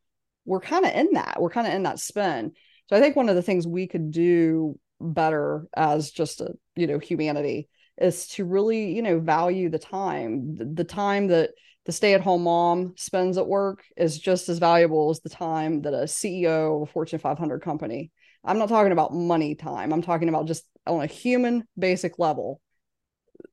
[0.45, 2.53] we're kind of in that we're kind of in that spin.
[2.89, 6.87] So i think one of the things we could do better as just a you
[6.87, 11.51] know humanity is to really you know value the time the, the time that
[11.85, 16.03] the stay-at-home mom spends at work is just as valuable as the time that a
[16.03, 18.11] ceo of a fortune 500 company.
[18.43, 19.93] I'm not talking about money time.
[19.93, 22.61] I'm talking about just on a human basic level.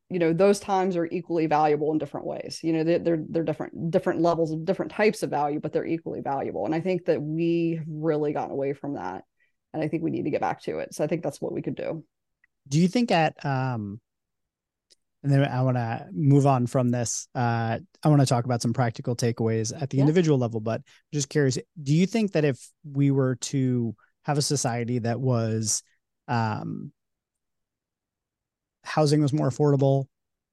[0.09, 2.61] You know those times are equally valuable in different ways.
[2.63, 5.87] You know they're, they're they're different different levels of different types of value but they're
[5.87, 6.67] equally valuable.
[6.67, 9.25] And i think that we really gotten away from that
[9.73, 10.95] and I think we need to get back to it.
[10.95, 12.05] So I think that's what we could do.
[12.69, 14.01] Do you think at um
[15.23, 17.29] and then I want to move on from this.
[17.35, 20.03] Uh, I want to talk about some practical takeaways at the yeah.
[20.03, 24.43] individual level, but just curious, do you think that if we were to have a
[24.43, 25.83] society that was
[26.29, 26.93] um,
[28.85, 30.07] housing was more affordable,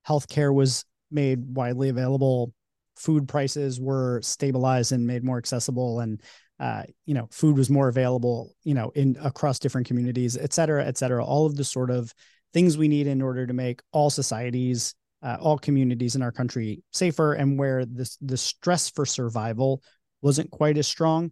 [0.08, 2.53] healthcare was made widely available,
[2.95, 6.21] food prices were stabilized and made more accessible, and
[6.60, 10.84] uh, you know, food was more available, you know, in across different communities, et cetera,
[10.84, 11.23] et cetera.
[11.23, 12.12] All of the sort of
[12.58, 16.82] things we need in order to make all societies, uh, all communities in our country
[16.91, 19.84] safer, and where this the stress for survival
[20.24, 21.32] wasn't quite as strong.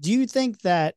[0.00, 0.94] Do you think that?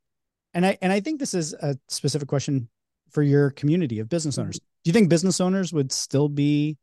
[0.54, 2.70] And I and I think this is a specific question
[3.10, 4.58] for your community of business owners.
[4.58, 6.78] Do you think business owners would still be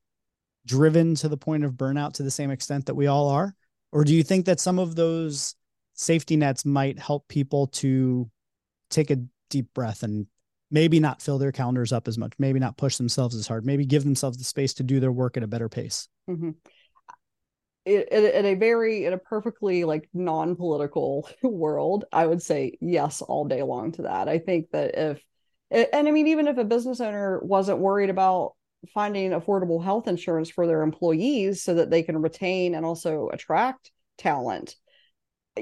[0.67, 3.55] driven to the point of burnout to the same extent that we all are?
[3.93, 5.55] Or do you think that some of those
[5.95, 8.31] safety nets might help people to
[8.91, 10.27] take a deep breath and
[10.71, 13.87] maybe not fill their calendars up as much, maybe not push themselves as hard, maybe
[13.87, 16.09] give themselves the space to do their work at a better pace.
[16.29, 16.51] Mm-hmm.
[17.87, 23.63] In, a very in a perfectly like non-political world i would say yes all day
[23.63, 25.23] long to that i think that if
[25.71, 28.53] and i mean even if a business owner wasn't worried about
[28.93, 33.91] finding affordable health insurance for their employees so that they can retain and also attract
[34.19, 34.77] talent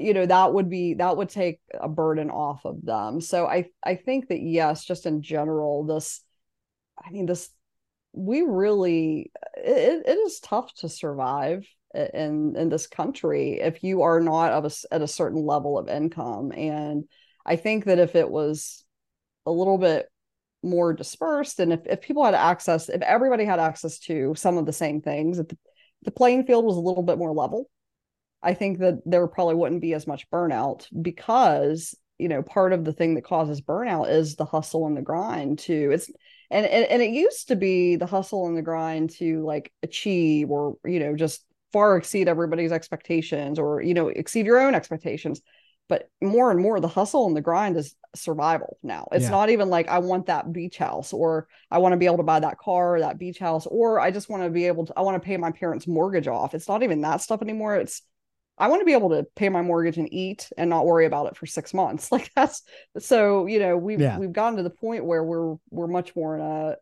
[0.01, 3.21] you know that would be that would take a burden off of them.
[3.21, 6.21] So i i think that yes just in general this
[7.03, 7.49] i mean this
[8.13, 14.19] we really it, it is tough to survive in in this country if you are
[14.19, 16.51] not of a, at a certain level of income.
[16.51, 17.05] And
[17.45, 18.83] i think that if it was
[19.45, 20.07] a little bit
[20.63, 24.65] more dispersed and if, if people had access if everybody had access to some of
[24.65, 25.57] the same things if the,
[26.03, 27.69] the playing field was a little bit more level
[28.43, 32.83] I think that there probably wouldn't be as much burnout because you know part of
[32.85, 35.91] the thing that causes burnout is the hustle and the grind too.
[35.93, 36.09] It's
[36.49, 40.49] and and, and it used to be the hustle and the grind to like achieve
[40.49, 45.41] or you know just far exceed everybody's expectations or you know exceed your own expectations
[45.89, 49.31] but more and more the hustle and the grind is survival now it's Yeah.
[49.31, 52.23] not even like i want that beach house or i want to be able to
[52.23, 54.93] buy that car or that beach house or i just want to be able to
[54.97, 58.01] i want to pay my parents mortgage off it's not even that stuff anymore it's
[58.57, 61.27] i want to be able to pay my mortgage and eat and not worry about
[61.27, 62.63] it for six months like that's
[62.99, 64.17] so you know we've Yeah.
[64.17, 66.75] we've gotten to the point where we're we're much more in a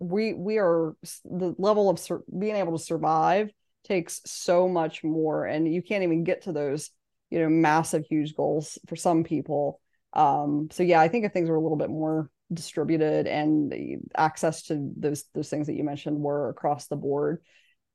[0.00, 3.50] we we are the level of sur- being able to survive
[3.84, 6.90] takes so much more and you can't even get to those
[7.30, 9.80] you know massive huge goals for some people
[10.12, 13.96] um so yeah i think if things were a little bit more distributed and the
[14.16, 17.42] access to those those things that you mentioned were across the board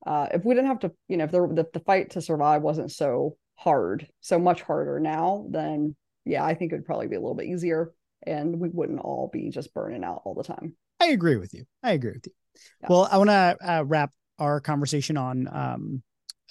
[0.05, 2.61] uh if we didn't have to you know if there the, the fight to survive
[2.61, 7.15] wasn't so hard so much harder now then yeah i think it would probably be
[7.15, 7.93] a little bit easier
[8.25, 11.65] and we wouldn't all be just burning out all the time I agree with you.
[11.81, 12.31] I agree with you.
[12.81, 12.87] Yeah.
[12.89, 16.03] Well, I want to uh, wrap our conversation on um,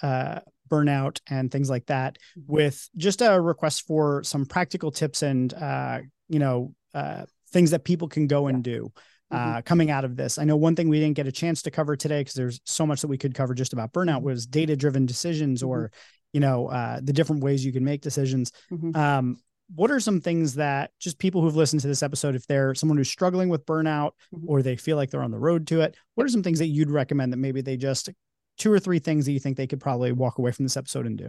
[0.03, 2.53] uh, burnout and things like that Mm-hmm.
[2.53, 7.83] with just a request for some practical tips and uh, you know uh, things that
[7.83, 8.91] people can go and do.
[9.33, 9.65] Uh, Mhm.
[9.65, 11.95] coming out of this, I know one thing we didn't get a chance to cover
[11.95, 14.23] today because there's so much that we could cover just about burnout Mhm.
[14.23, 15.91] was data-driven decisions, or
[16.33, 18.51] you know uh, the different ways you can make decisions.
[18.71, 18.95] Mhm.
[18.95, 19.37] Um,
[19.75, 22.97] what are some things that just people who've listened to this episode, if they're someone
[22.97, 24.43] who's struggling with burnout Mhm.
[24.45, 26.67] or they feel like they're on the road to it, what are some things that
[26.67, 28.09] you'd recommend that maybe they just
[28.57, 31.07] two or three things that you think they could probably walk away from this episode
[31.07, 31.27] and do?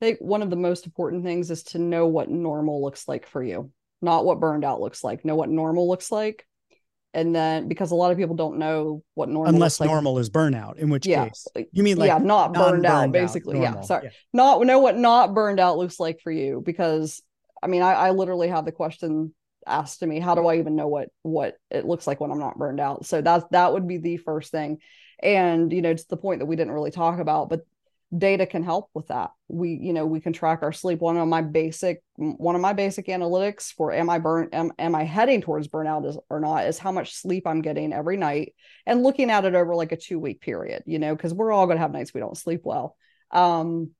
[0.00, 3.26] I think one of the most important things is to know what normal looks like
[3.26, 5.24] for you, not what burned out looks like.
[5.24, 6.46] Know what normal looks like.
[7.16, 9.88] And then because a lot of people don't know what normal Unless like.
[9.88, 11.24] normal is burnout, in which Yeah.
[11.24, 13.56] case you mean like yeah, not burned out, basically.
[13.56, 13.70] Yeah.
[13.70, 13.84] normal.
[13.84, 14.10] Sorry.
[14.34, 16.62] Not know what not burned out looks like for you.
[16.62, 17.22] Because
[17.62, 19.34] I mean, I, I literally have the question
[19.66, 22.38] asked to me, how do I even know what what it looks like when I'm
[22.38, 23.06] not burned out?
[23.06, 24.76] So that's that would be the first thing.
[25.22, 27.62] And you know, it's the point that we didn't really talk about, but
[28.16, 29.30] data can help with that.
[29.48, 31.00] We you know we can track our sleep.
[31.00, 34.94] One of my basic one of my basic analytics for am i burnt am, am
[34.94, 38.54] i heading towards burnout is, or not is how much sleep i'm getting every night
[38.86, 41.66] and looking at it over like a two week period you know because we're all
[41.66, 42.96] going to have nights we don't sleep well.
[43.30, 43.90] Um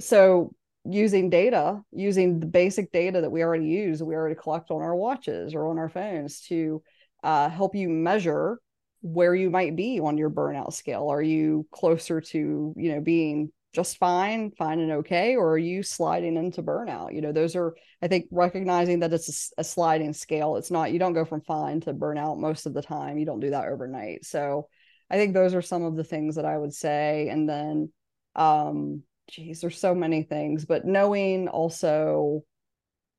[0.00, 4.80] so using data using the basic data that we already use we already collect on
[4.80, 6.82] our watches or on our phones to
[7.24, 8.60] uh, help you measure
[9.00, 11.08] where you might be on your burnout scale.
[11.08, 15.82] Are you closer to you know being just fine fine and okay or are you
[15.82, 17.14] sliding into burnout?
[17.14, 20.56] You know those are i think recognizing that it's a, a sliding scale.
[20.56, 23.18] It's not you don't go from fine to burnout most of the time.
[23.18, 24.24] You don't do that overnight.
[24.24, 24.68] So
[25.10, 27.28] i think those are some of the things that i would say.
[27.28, 27.92] And then
[28.36, 32.44] um geez there's so many things but knowing also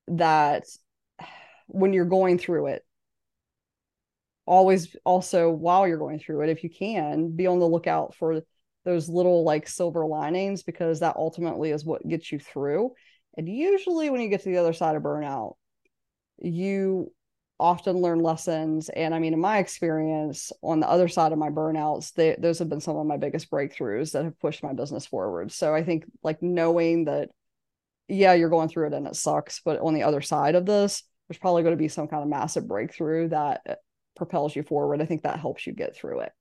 [0.08, 0.64] that
[1.68, 2.84] when you're going through it
[4.50, 8.42] always also while you're going through it if you can be on the lookout for
[8.84, 12.92] those little like silver linings because that ultimately is what gets you through.
[13.38, 15.54] And usually when you get to the other side of burnout
[16.42, 17.12] you
[17.60, 18.90] often learn lessons.
[18.90, 22.58] And i mean in my experience on the other side of my burnouts they, those
[22.58, 25.52] have been some of my biggest breakthroughs that have pushed my business forward.
[25.52, 27.30] So i think like knowing that
[28.08, 31.04] yeah you're going through it and it sucks but on the other side of this
[31.28, 33.62] there's probably going to be some kind of massive breakthrough that
[34.20, 36.32] propels you forward i think that helps you get through it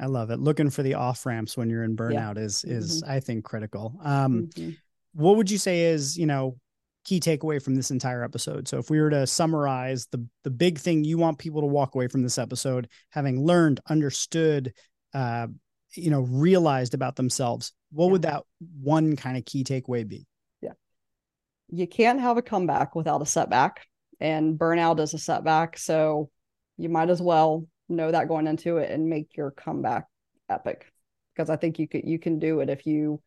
[0.00, 0.38] I love it.
[0.38, 3.98] Looking for the off ramps when you're in burnout is is I think critical.
[4.04, 4.76] Um, Mhm.
[5.12, 6.56] what would you say is you know
[7.04, 10.78] key takeaway from this entire episode so if we were to summarize the the big
[10.78, 14.72] thing you want people to walk away from this episode having learned understood
[15.14, 15.46] uh
[15.94, 18.12] you know realized about themselves what Yeah.
[18.12, 18.42] would that
[18.82, 20.26] one kind of key takeaway be
[20.60, 20.74] Yeah,
[21.70, 23.86] you can't have a comeback without a setback
[24.20, 26.30] and burnout is a setback so
[26.78, 30.06] you might as well know that going into it and make your comeback
[30.48, 30.90] epic
[31.34, 33.20] because i think you could you can do it if you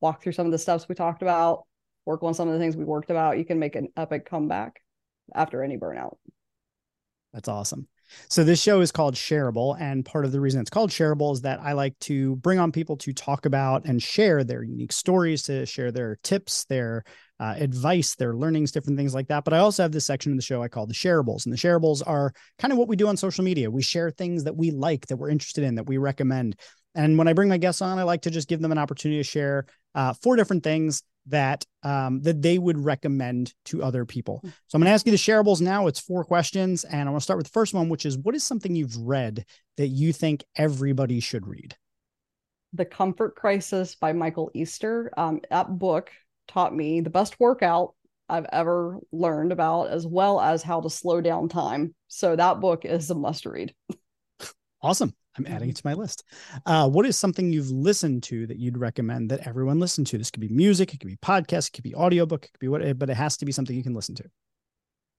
[0.00, 1.64] walk through some of the steps we talked about
[2.06, 4.80] work on some of the things we worked about you can make an epic comeback
[5.34, 6.16] after any burnout
[7.32, 7.86] That's awesome.
[8.28, 11.42] So this show is called Shareable, and part of the reason it's called Shareable is
[11.42, 15.44] that I like to bring on people to talk about and share their unique stories,
[15.44, 17.04] to share their tips, their
[17.40, 19.44] uh, advice, their learnings, different things like that.
[19.44, 21.58] But I also have this section of the show I call the Shareables, and the
[21.58, 23.70] Shareables are kind of what we do on social media.
[23.70, 26.56] We share things that we like, that we're interested in, that we recommend.
[26.94, 29.20] And when I bring my guests on, I like to just give them an opportunity
[29.20, 34.40] to share uh, four different things that um, that they would recommend to other people.
[34.42, 35.86] So I'm going to ask you the shareables now.
[35.86, 38.34] It's four questions, and I want to start with the first one, which is what
[38.34, 39.46] is something you've read
[39.78, 41.74] that you think everybody should read?
[42.72, 46.12] the comfort crisis by michael easter um, that book
[46.50, 47.94] taught me the best workout
[48.28, 52.84] i've ever learned about as well as how to slow down time so that book
[52.84, 53.74] is a must read
[54.82, 55.14] Awesome.
[55.36, 56.24] I'm adding it to my list.
[56.66, 60.18] Uh, what is something you've listened to that you'd recommend that everyone listen to?
[60.18, 62.68] This could be music, it could be podcast, it could be audiobook, it could be
[62.68, 64.24] what, but it has to be something you can listen to.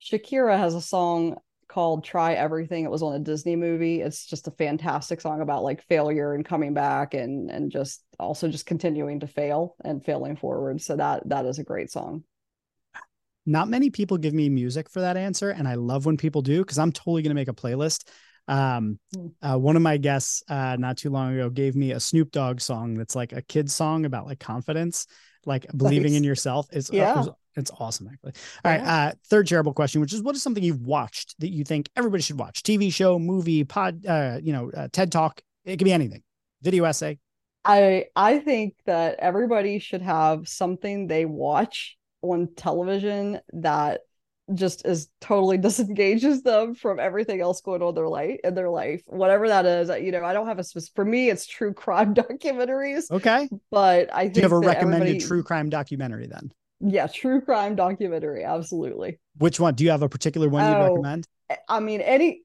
[0.01, 1.37] Shakira has a song
[1.71, 2.83] called Try Everything.
[2.83, 4.01] It was on a Disney movie.
[4.01, 8.49] It's just a fantastic song about like failure and coming back and and just also
[8.49, 10.81] just continuing to fail and failing forward.
[10.81, 12.23] So that that is a great song.
[13.45, 16.63] Not many people give me music for that answer and I love when people do
[16.63, 18.07] cuz I'm totally going to make a playlist.
[18.47, 19.27] Um, hmm.
[19.41, 22.59] uh, one of my guests uh, not too long ago gave me a Snoop Dogg
[22.59, 25.07] song that's like a kid's song about like confidence,
[25.45, 26.17] like believing nice.
[26.17, 26.67] in yourself.
[26.71, 27.13] It's uh, yeah.
[27.13, 28.33] Uh, it's awesome, actually.
[28.63, 28.81] All right.
[28.81, 32.23] Uh, third shareable question, which is what is something you've watched that you think everybody
[32.23, 32.63] should watch?
[32.63, 35.41] TV show, movie, pod, uh, you know, uh, TED Talk.
[35.65, 36.23] It could be anything.
[36.61, 37.19] Video essay.
[37.63, 44.01] I I think that everybody should have something they watch on television that
[44.53, 48.69] just is totally disengages them from everything else going on in their life in their
[48.69, 51.73] life whatever that is you know i don't have a specific for me it's true
[51.73, 56.51] crime documentaries okay but i think do you have a recommended true crime documentary then
[56.81, 58.43] yeah, true crime documentary.
[58.43, 59.19] Absolutely.
[59.37, 59.75] Which one?
[59.75, 61.27] Do you have a particular one oh, recommend?
[61.67, 62.43] I mean, any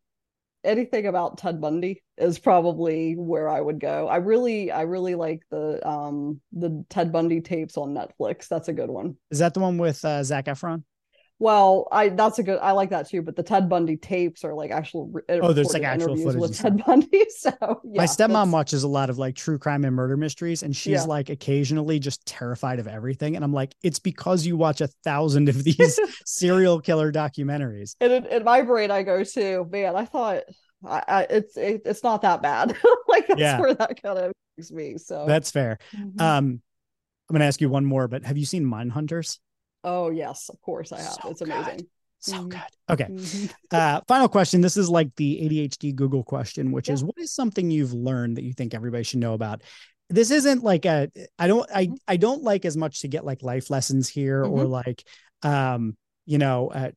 [0.65, 4.09] anything about Ted Bundy is probably where I would go.
[4.09, 8.49] I really, I really like the um the Ted Bundy tapes on Netflix.
[8.49, 9.17] That's a good one.
[9.31, 10.83] Is that the one with uh, Zac Efron?
[11.39, 12.59] Well, I that's a good.
[12.61, 13.21] I like that too.
[13.21, 15.13] But the Ted Bundy tapes are like actual.
[15.29, 17.25] Oh, there's like actual footage with Ted Bundy.
[17.37, 20.75] So yeah, my stepmom watches a lot of like true crime and murder mysteries, and
[20.75, 21.03] she's yeah.
[21.03, 23.37] like occasionally just terrified of everything.
[23.37, 27.97] And I'm like, it's because you watch a thousand of these serial killer documentaries.
[28.01, 29.97] And in, in, my brain, I go to man.
[29.97, 30.45] I thought
[30.85, 32.77] I, I, it's it, it's not that bad.
[33.09, 33.61] like that's yeah.
[33.61, 34.97] where that kind of makes me.
[34.97, 35.79] So that's fair.
[35.95, 36.21] Mm-hmm.
[36.21, 36.63] Um,
[37.29, 39.39] I'm gonna ask you one more, but have you seen Mindhunters?
[39.87, 41.17] Oh yes, of course I have.
[41.23, 41.77] So it's amazing.
[41.77, 41.87] Good.
[42.19, 42.49] So mm-hmm.
[42.49, 42.61] good.
[42.91, 43.05] Okay.
[43.05, 43.47] Mm-hmm.
[43.71, 44.61] Uh, final question.
[44.61, 46.95] This is like the ADHD Google question, which yeah.
[46.95, 49.63] is what is something you've learned that you think everybody should know about?
[50.11, 51.09] This isn't like a
[51.39, 51.95] I don't I mm-hmm.
[52.09, 54.61] I don't like as much to get like life lessons here mm-hmm.
[54.61, 55.05] or like
[55.43, 56.91] um you know uh,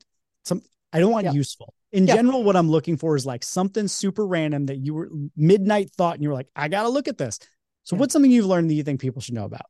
[0.45, 1.33] some I don't want yeah.
[1.33, 1.75] useful.
[1.91, 2.15] In yeah.
[2.15, 6.15] general, what I'm looking for is like something super random that you were midnight thought
[6.15, 7.37] and you were like, I gotta look at this.
[7.83, 9.65] So what's something you've learned that you think people should know about?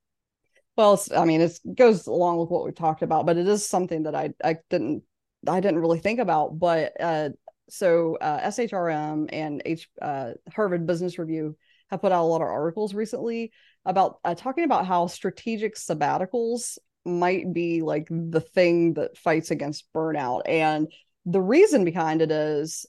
[0.80, 4.04] Well, I mean, it goes along with what we talked about, but it is something
[4.04, 5.04] that I I didn't
[5.46, 6.58] I didn't really think about.
[6.58, 7.32] But uh,
[7.68, 11.58] so uh, SHRM and H uh, Harvard Business Review
[11.90, 13.52] have put out a lot of articles recently
[13.84, 19.92] about uh, talking about how strategic sabbaticals might be like the thing that fights against
[19.94, 20.88] burnout, and
[21.26, 22.86] the reason behind it is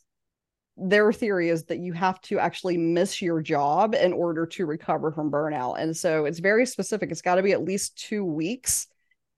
[0.80, 5.12] their theory is that you have to actually miss your job in order to recover
[5.12, 5.78] from burnout.
[5.78, 7.10] And so it's very specific.
[7.10, 8.86] It's got to be at least two weeks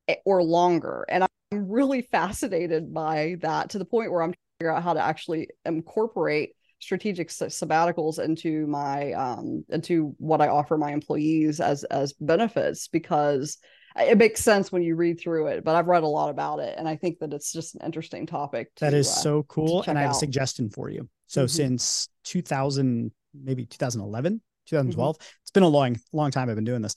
[0.08, 1.04] eh, or longer.
[1.08, 4.82] And I'm really fascinated by that to the point where I'm trying to figure out
[4.82, 11.60] how to actually incorporate strategic sabbaticals into my um into what I offer my employees
[11.60, 13.58] as as benefits because
[13.96, 16.74] it makes sense when you read through it but i've read a lot about it
[16.78, 19.84] and i think that it's just an interesting topic to, that is uh, so cool
[19.86, 20.16] and i have out.
[20.16, 21.56] a suggestion for you so mm-hmm.
[21.56, 25.24] since 2000, maybe 2011, 2012, mm-hmm.
[25.40, 26.94] it's been a long, long time I've been doing this.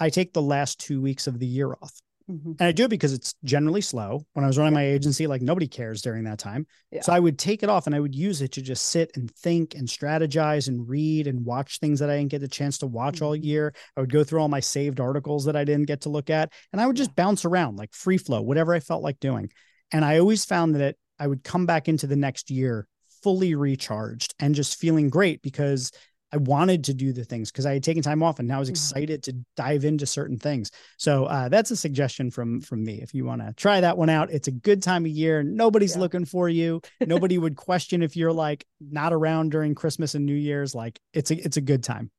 [0.00, 1.92] I take the last two weeks of the year off.
[2.30, 2.52] Mm-hmm.
[2.58, 4.24] And I do it because it's generally slow.
[4.32, 6.66] When I was running my agency, like nobody cares during that time.
[6.90, 7.02] Yeah.
[7.02, 9.30] So I would take it off and I would use it to just sit and
[9.30, 12.86] think and strategize and read and watch things that I didn't get a chance to
[12.86, 13.24] watch mm-hmm.
[13.26, 13.74] all year.
[13.98, 16.54] I would go through all my saved articles that I didn't get to look at.
[16.72, 19.50] And I would just bounce around like free flow, whatever I felt like doing.
[19.92, 22.88] And I always found that it, I would come back into the next year
[23.24, 25.90] fully recharged and just feeling great because
[26.32, 28.58] I wanted to do the things because I had taken time off and now I
[28.58, 28.72] was mm-hmm.
[28.72, 30.72] excited to dive into certain things.
[30.98, 33.00] So uh, that's a suggestion from from me.
[33.00, 35.42] If you want to try that one out, it's a good time of year.
[35.44, 36.00] Nobody's yeah.
[36.00, 36.82] looking for you.
[37.00, 40.74] Nobody would question if you're like not around during Christmas and New Year's.
[40.74, 42.10] Like it's a it's a good time.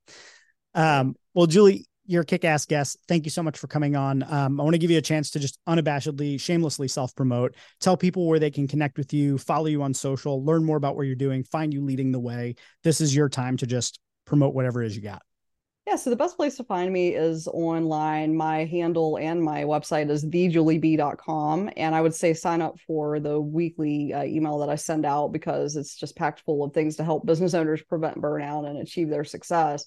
[0.74, 2.98] Um, well, Julie, you're a kick-ass guest.
[3.08, 4.22] Thank you so much for coming on.
[4.22, 7.54] Um, I want to give you a chance to just unabashedly, shamelessly self-promote.
[7.80, 10.96] Tell people where they can connect with you, follow you on social, learn more about
[10.96, 12.54] what you're doing, find you leading the way.
[12.82, 15.22] This is your time to just promote whatever it is you got.
[15.86, 18.34] Yeah, so the best place to find me is online.
[18.34, 21.70] My handle and my website is thejuliebee.com.
[21.76, 25.28] And I would say sign up for the weekly uh, email that I send out
[25.28, 29.08] because it's just packed full of things to help business owners prevent burnout and achieve
[29.08, 29.86] their success.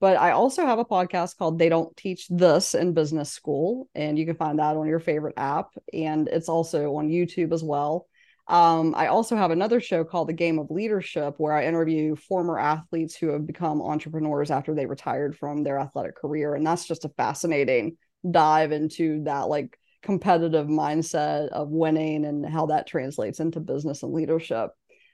[0.00, 4.18] But I also have a podcast called They Don't Teach This in Business School, and
[4.18, 5.70] you can find that on your favorite app.
[5.92, 8.06] And it's also on YouTube as well.
[8.46, 12.58] Um, I also have another show called The Game of Leadership, where I interview former
[12.58, 16.54] athletes who have become entrepreneurs after they retired from their athletic career.
[16.54, 22.66] And that's just a fascinating dive into that like competitive mindset of winning and how
[22.66, 24.70] that translates into business and leadership.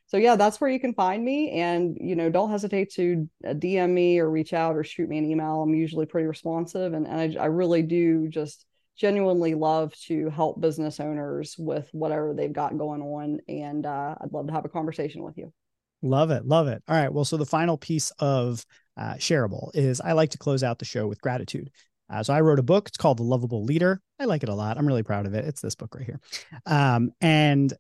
[0.06, 1.50] So yeah, that's where you can find me.
[1.50, 5.18] And, you know, don't hesitate to uh, DM me or reach out or shoot me
[5.18, 5.62] an email.
[5.62, 6.92] I'm usually pretty responsive.
[6.92, 12.34] And, and I, I really do just genuinely love to help business owners with whatever
[12.34, 13.40] they've got going on.
[13.48, 15.52] And uh, I'd love to have a conversation with you.
[16.02, 16.46] Love it.
[16.46, 16.82] Love it.
[16.86, 17.12] All right.
[17.12, 18.64] Well, so the final piece of
[18.98, 21.70] uh, shareable is I like to close out the show with gratitude.
[22.10, 22.88] Uh, so I wrote a book.
[22.88, 24.00] It's called The Lovable Leader.
[24.20, 24.76] I like it a lot.
[24.76, 25.46] I'm really proud of it.
[25.46, 26.20] It's this book right here.
[26.66, 27.72] Um, and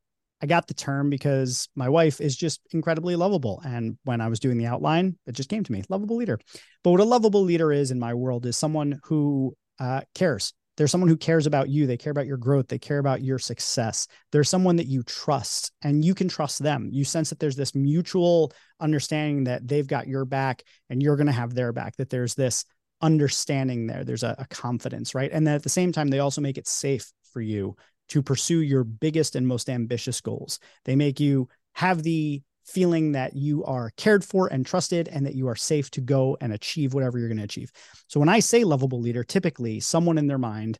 [0.44, 3.62] I got the term because my wife is just incredibly lovable.
[3.64, 6.38] And when I was doing the outline, it just came to me lovable leader.
[6.82, 10.52] But what a lovable leader is in my world is someone who uh, cares.
[10.76, 11.86] There's someone who cares about you.
[11.86, 12.68] They care about your growth.
[12.68, 14.06] They care about your success.
[14.32, 16.90] There's someone that you trust and you can trust them.
[16.92, 21.28] You sense that there's this mutual understanding that they've got your back and you're going
[21.28, 22.66] to have their back, that there's this
[23.00, 24.04] understanding there.
[24.04, 25.30] There's a, a confidence, right?
[25.32, 27.76] And then at the same time, they also make it safe for you
[28.08, 30.58] to pursue your biggest and most ambitious goals.
[30.84, 35.34] They make you have the feeling that you are cared for and trusted and that
[35.34, 37.70] you are safe to go and achieve whatever you're going to achieve.
[38.08, 40.78] So when I say lovable leader, typically someone in their mind,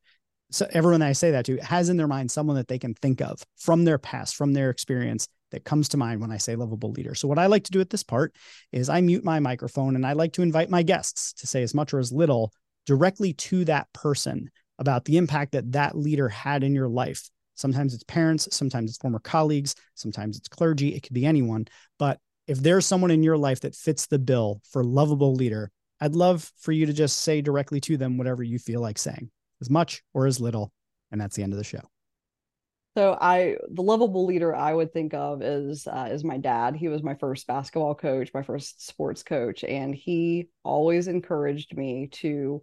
[0.50, 3.20] so everyone I say that to has in their mind someone that they can think
[3.20, 6.92] of from their past, from their experience that comes to mind when I say lovable
[6.92, 7.14] leader.
[7.14, 8.34] So what I like to do at this part
[8.72, 11.74] is I mute my microphone and I like to invite my guests to say as
[11.74, 12.52] much or as little
[12.86, 17.28] directly to that person about the impact that that leader had in your life.
[17.54, 21.66] Sometimes it's parents, sometimes it's former colleagues, sometimes it's clergy, it could be anyone.
[21.98, 25.70] But if there's someone in your life that fits the bill for lovable leader,
[26.00, 29.30] I'd love for you to just say directly to them whatever you feel like saying,
[29.60, 30.72] as much or as little.
[31.12, 31.80] And that's the end of the show.
[32.96, 36.76] So I, the lovable leader I would think of is uh, is my dad.
[36.76, 42.08] He was my first basketball coach, my first sports coach, and he always encouraged me
[42.12, 42.62] to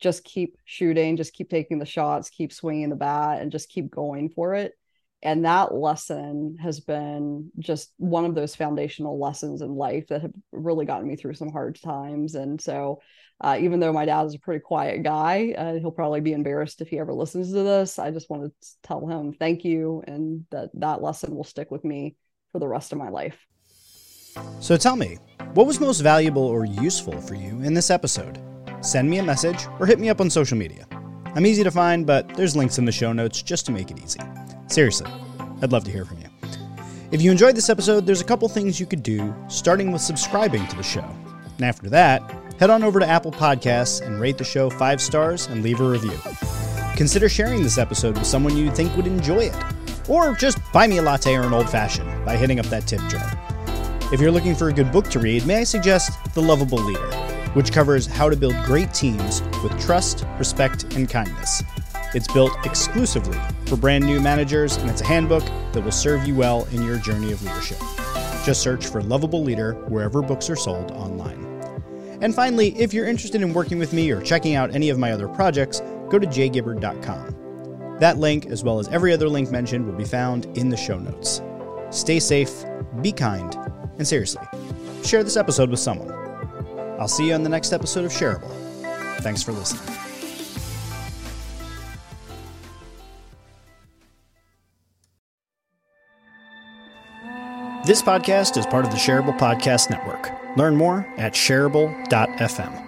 [0.00, 3.90] just keep shooting, just keep taking the shots, keep swinging the bat, and just keep
[3.90, 4.74] going for it.
[5.22, 10.32] And that lesson has been just one of those foundational lessons in life that have
[10.52, 12.34] really gotten me through some hard times.
[12.34, 13.00] And so,
[13.40, 16.80] uh, even though my dad is a pretty quiet guy, uh, he'll probably be embarrassed
[16.80, 17.98] if he ever listens to this.
[17.98, 21.84] I just want to tell him thank you, and that that lesson will stick with
[21.84, 22.16] me
[22.52, 23.36] for the rest of my life.
[24.60, 25.18] So, tell me,
[25.54, 28.38] what was most valuable or useful for you in this episode?
[28.86, 30.86] Send me a message, or hit me up on social media.
[31.34, 34.02] I'm easy to find, but there's links in the show notes just to make it
[34.02, 34.20] easy.
[34.68, 35.10] Seriously,
[35.60, 36.28] I'd love to hear from you.
[37.12, 40.66] If you enjoyed this episode, there's a couple things you could do, starting with subscribing
[40.68, 41.04] to the show.
[41.56, 42.22] And after that,
[42.58, 45.88] head on over to Apple Podcasts and rate the show five stars and leave a
[45.88, 46.18] review.
[46.96, 49.56] Consider sharing this episode with someone you think would enjoy it.
[50.08, 53.00] Or just buy me a latte or an old fashioned by hitting up that tip
[53.08, 53.38] jar.
[54.12, 57.25] If you're looking for a good book to read, may I suggest The Lovable Leader
[57.56, 61.62] which covers how to build great teams with trust, respect, and kindness.
[62.12, 65.42] It's built exclusively for brand new managers, and it's a handbook
[65.72, 67.78] that will serve you well in your journey of leadership.
[68.44, 71.46] Just search for Lovable Leader wherever books are sold online.
[72.20, 75.12] And finally, if you're interested in working with me or checking out any of my
[75.12, 75.80] other projects,
[76.10, 77.96] go to jgibbard.com.
[78.00, 80.98] That link, as well as every other link mentioned, will be found in the show
[80.98, 81.40] notes.
[81.88, 82.66] Stay safe,
[83.00, 83.54] be kind,
[83.96, 84.46] and seriously,
[85.02, 86.15] share this episode with someone.
[86.98, 88.50] I'll see you on the next episode of Shareable.
[89.20, 89.82] Thanks for listening.
[97.86, 100.32] This podcast is part of the Shareable Podcast Network.
[100.56, 102.85] Learn more at shareable.fm.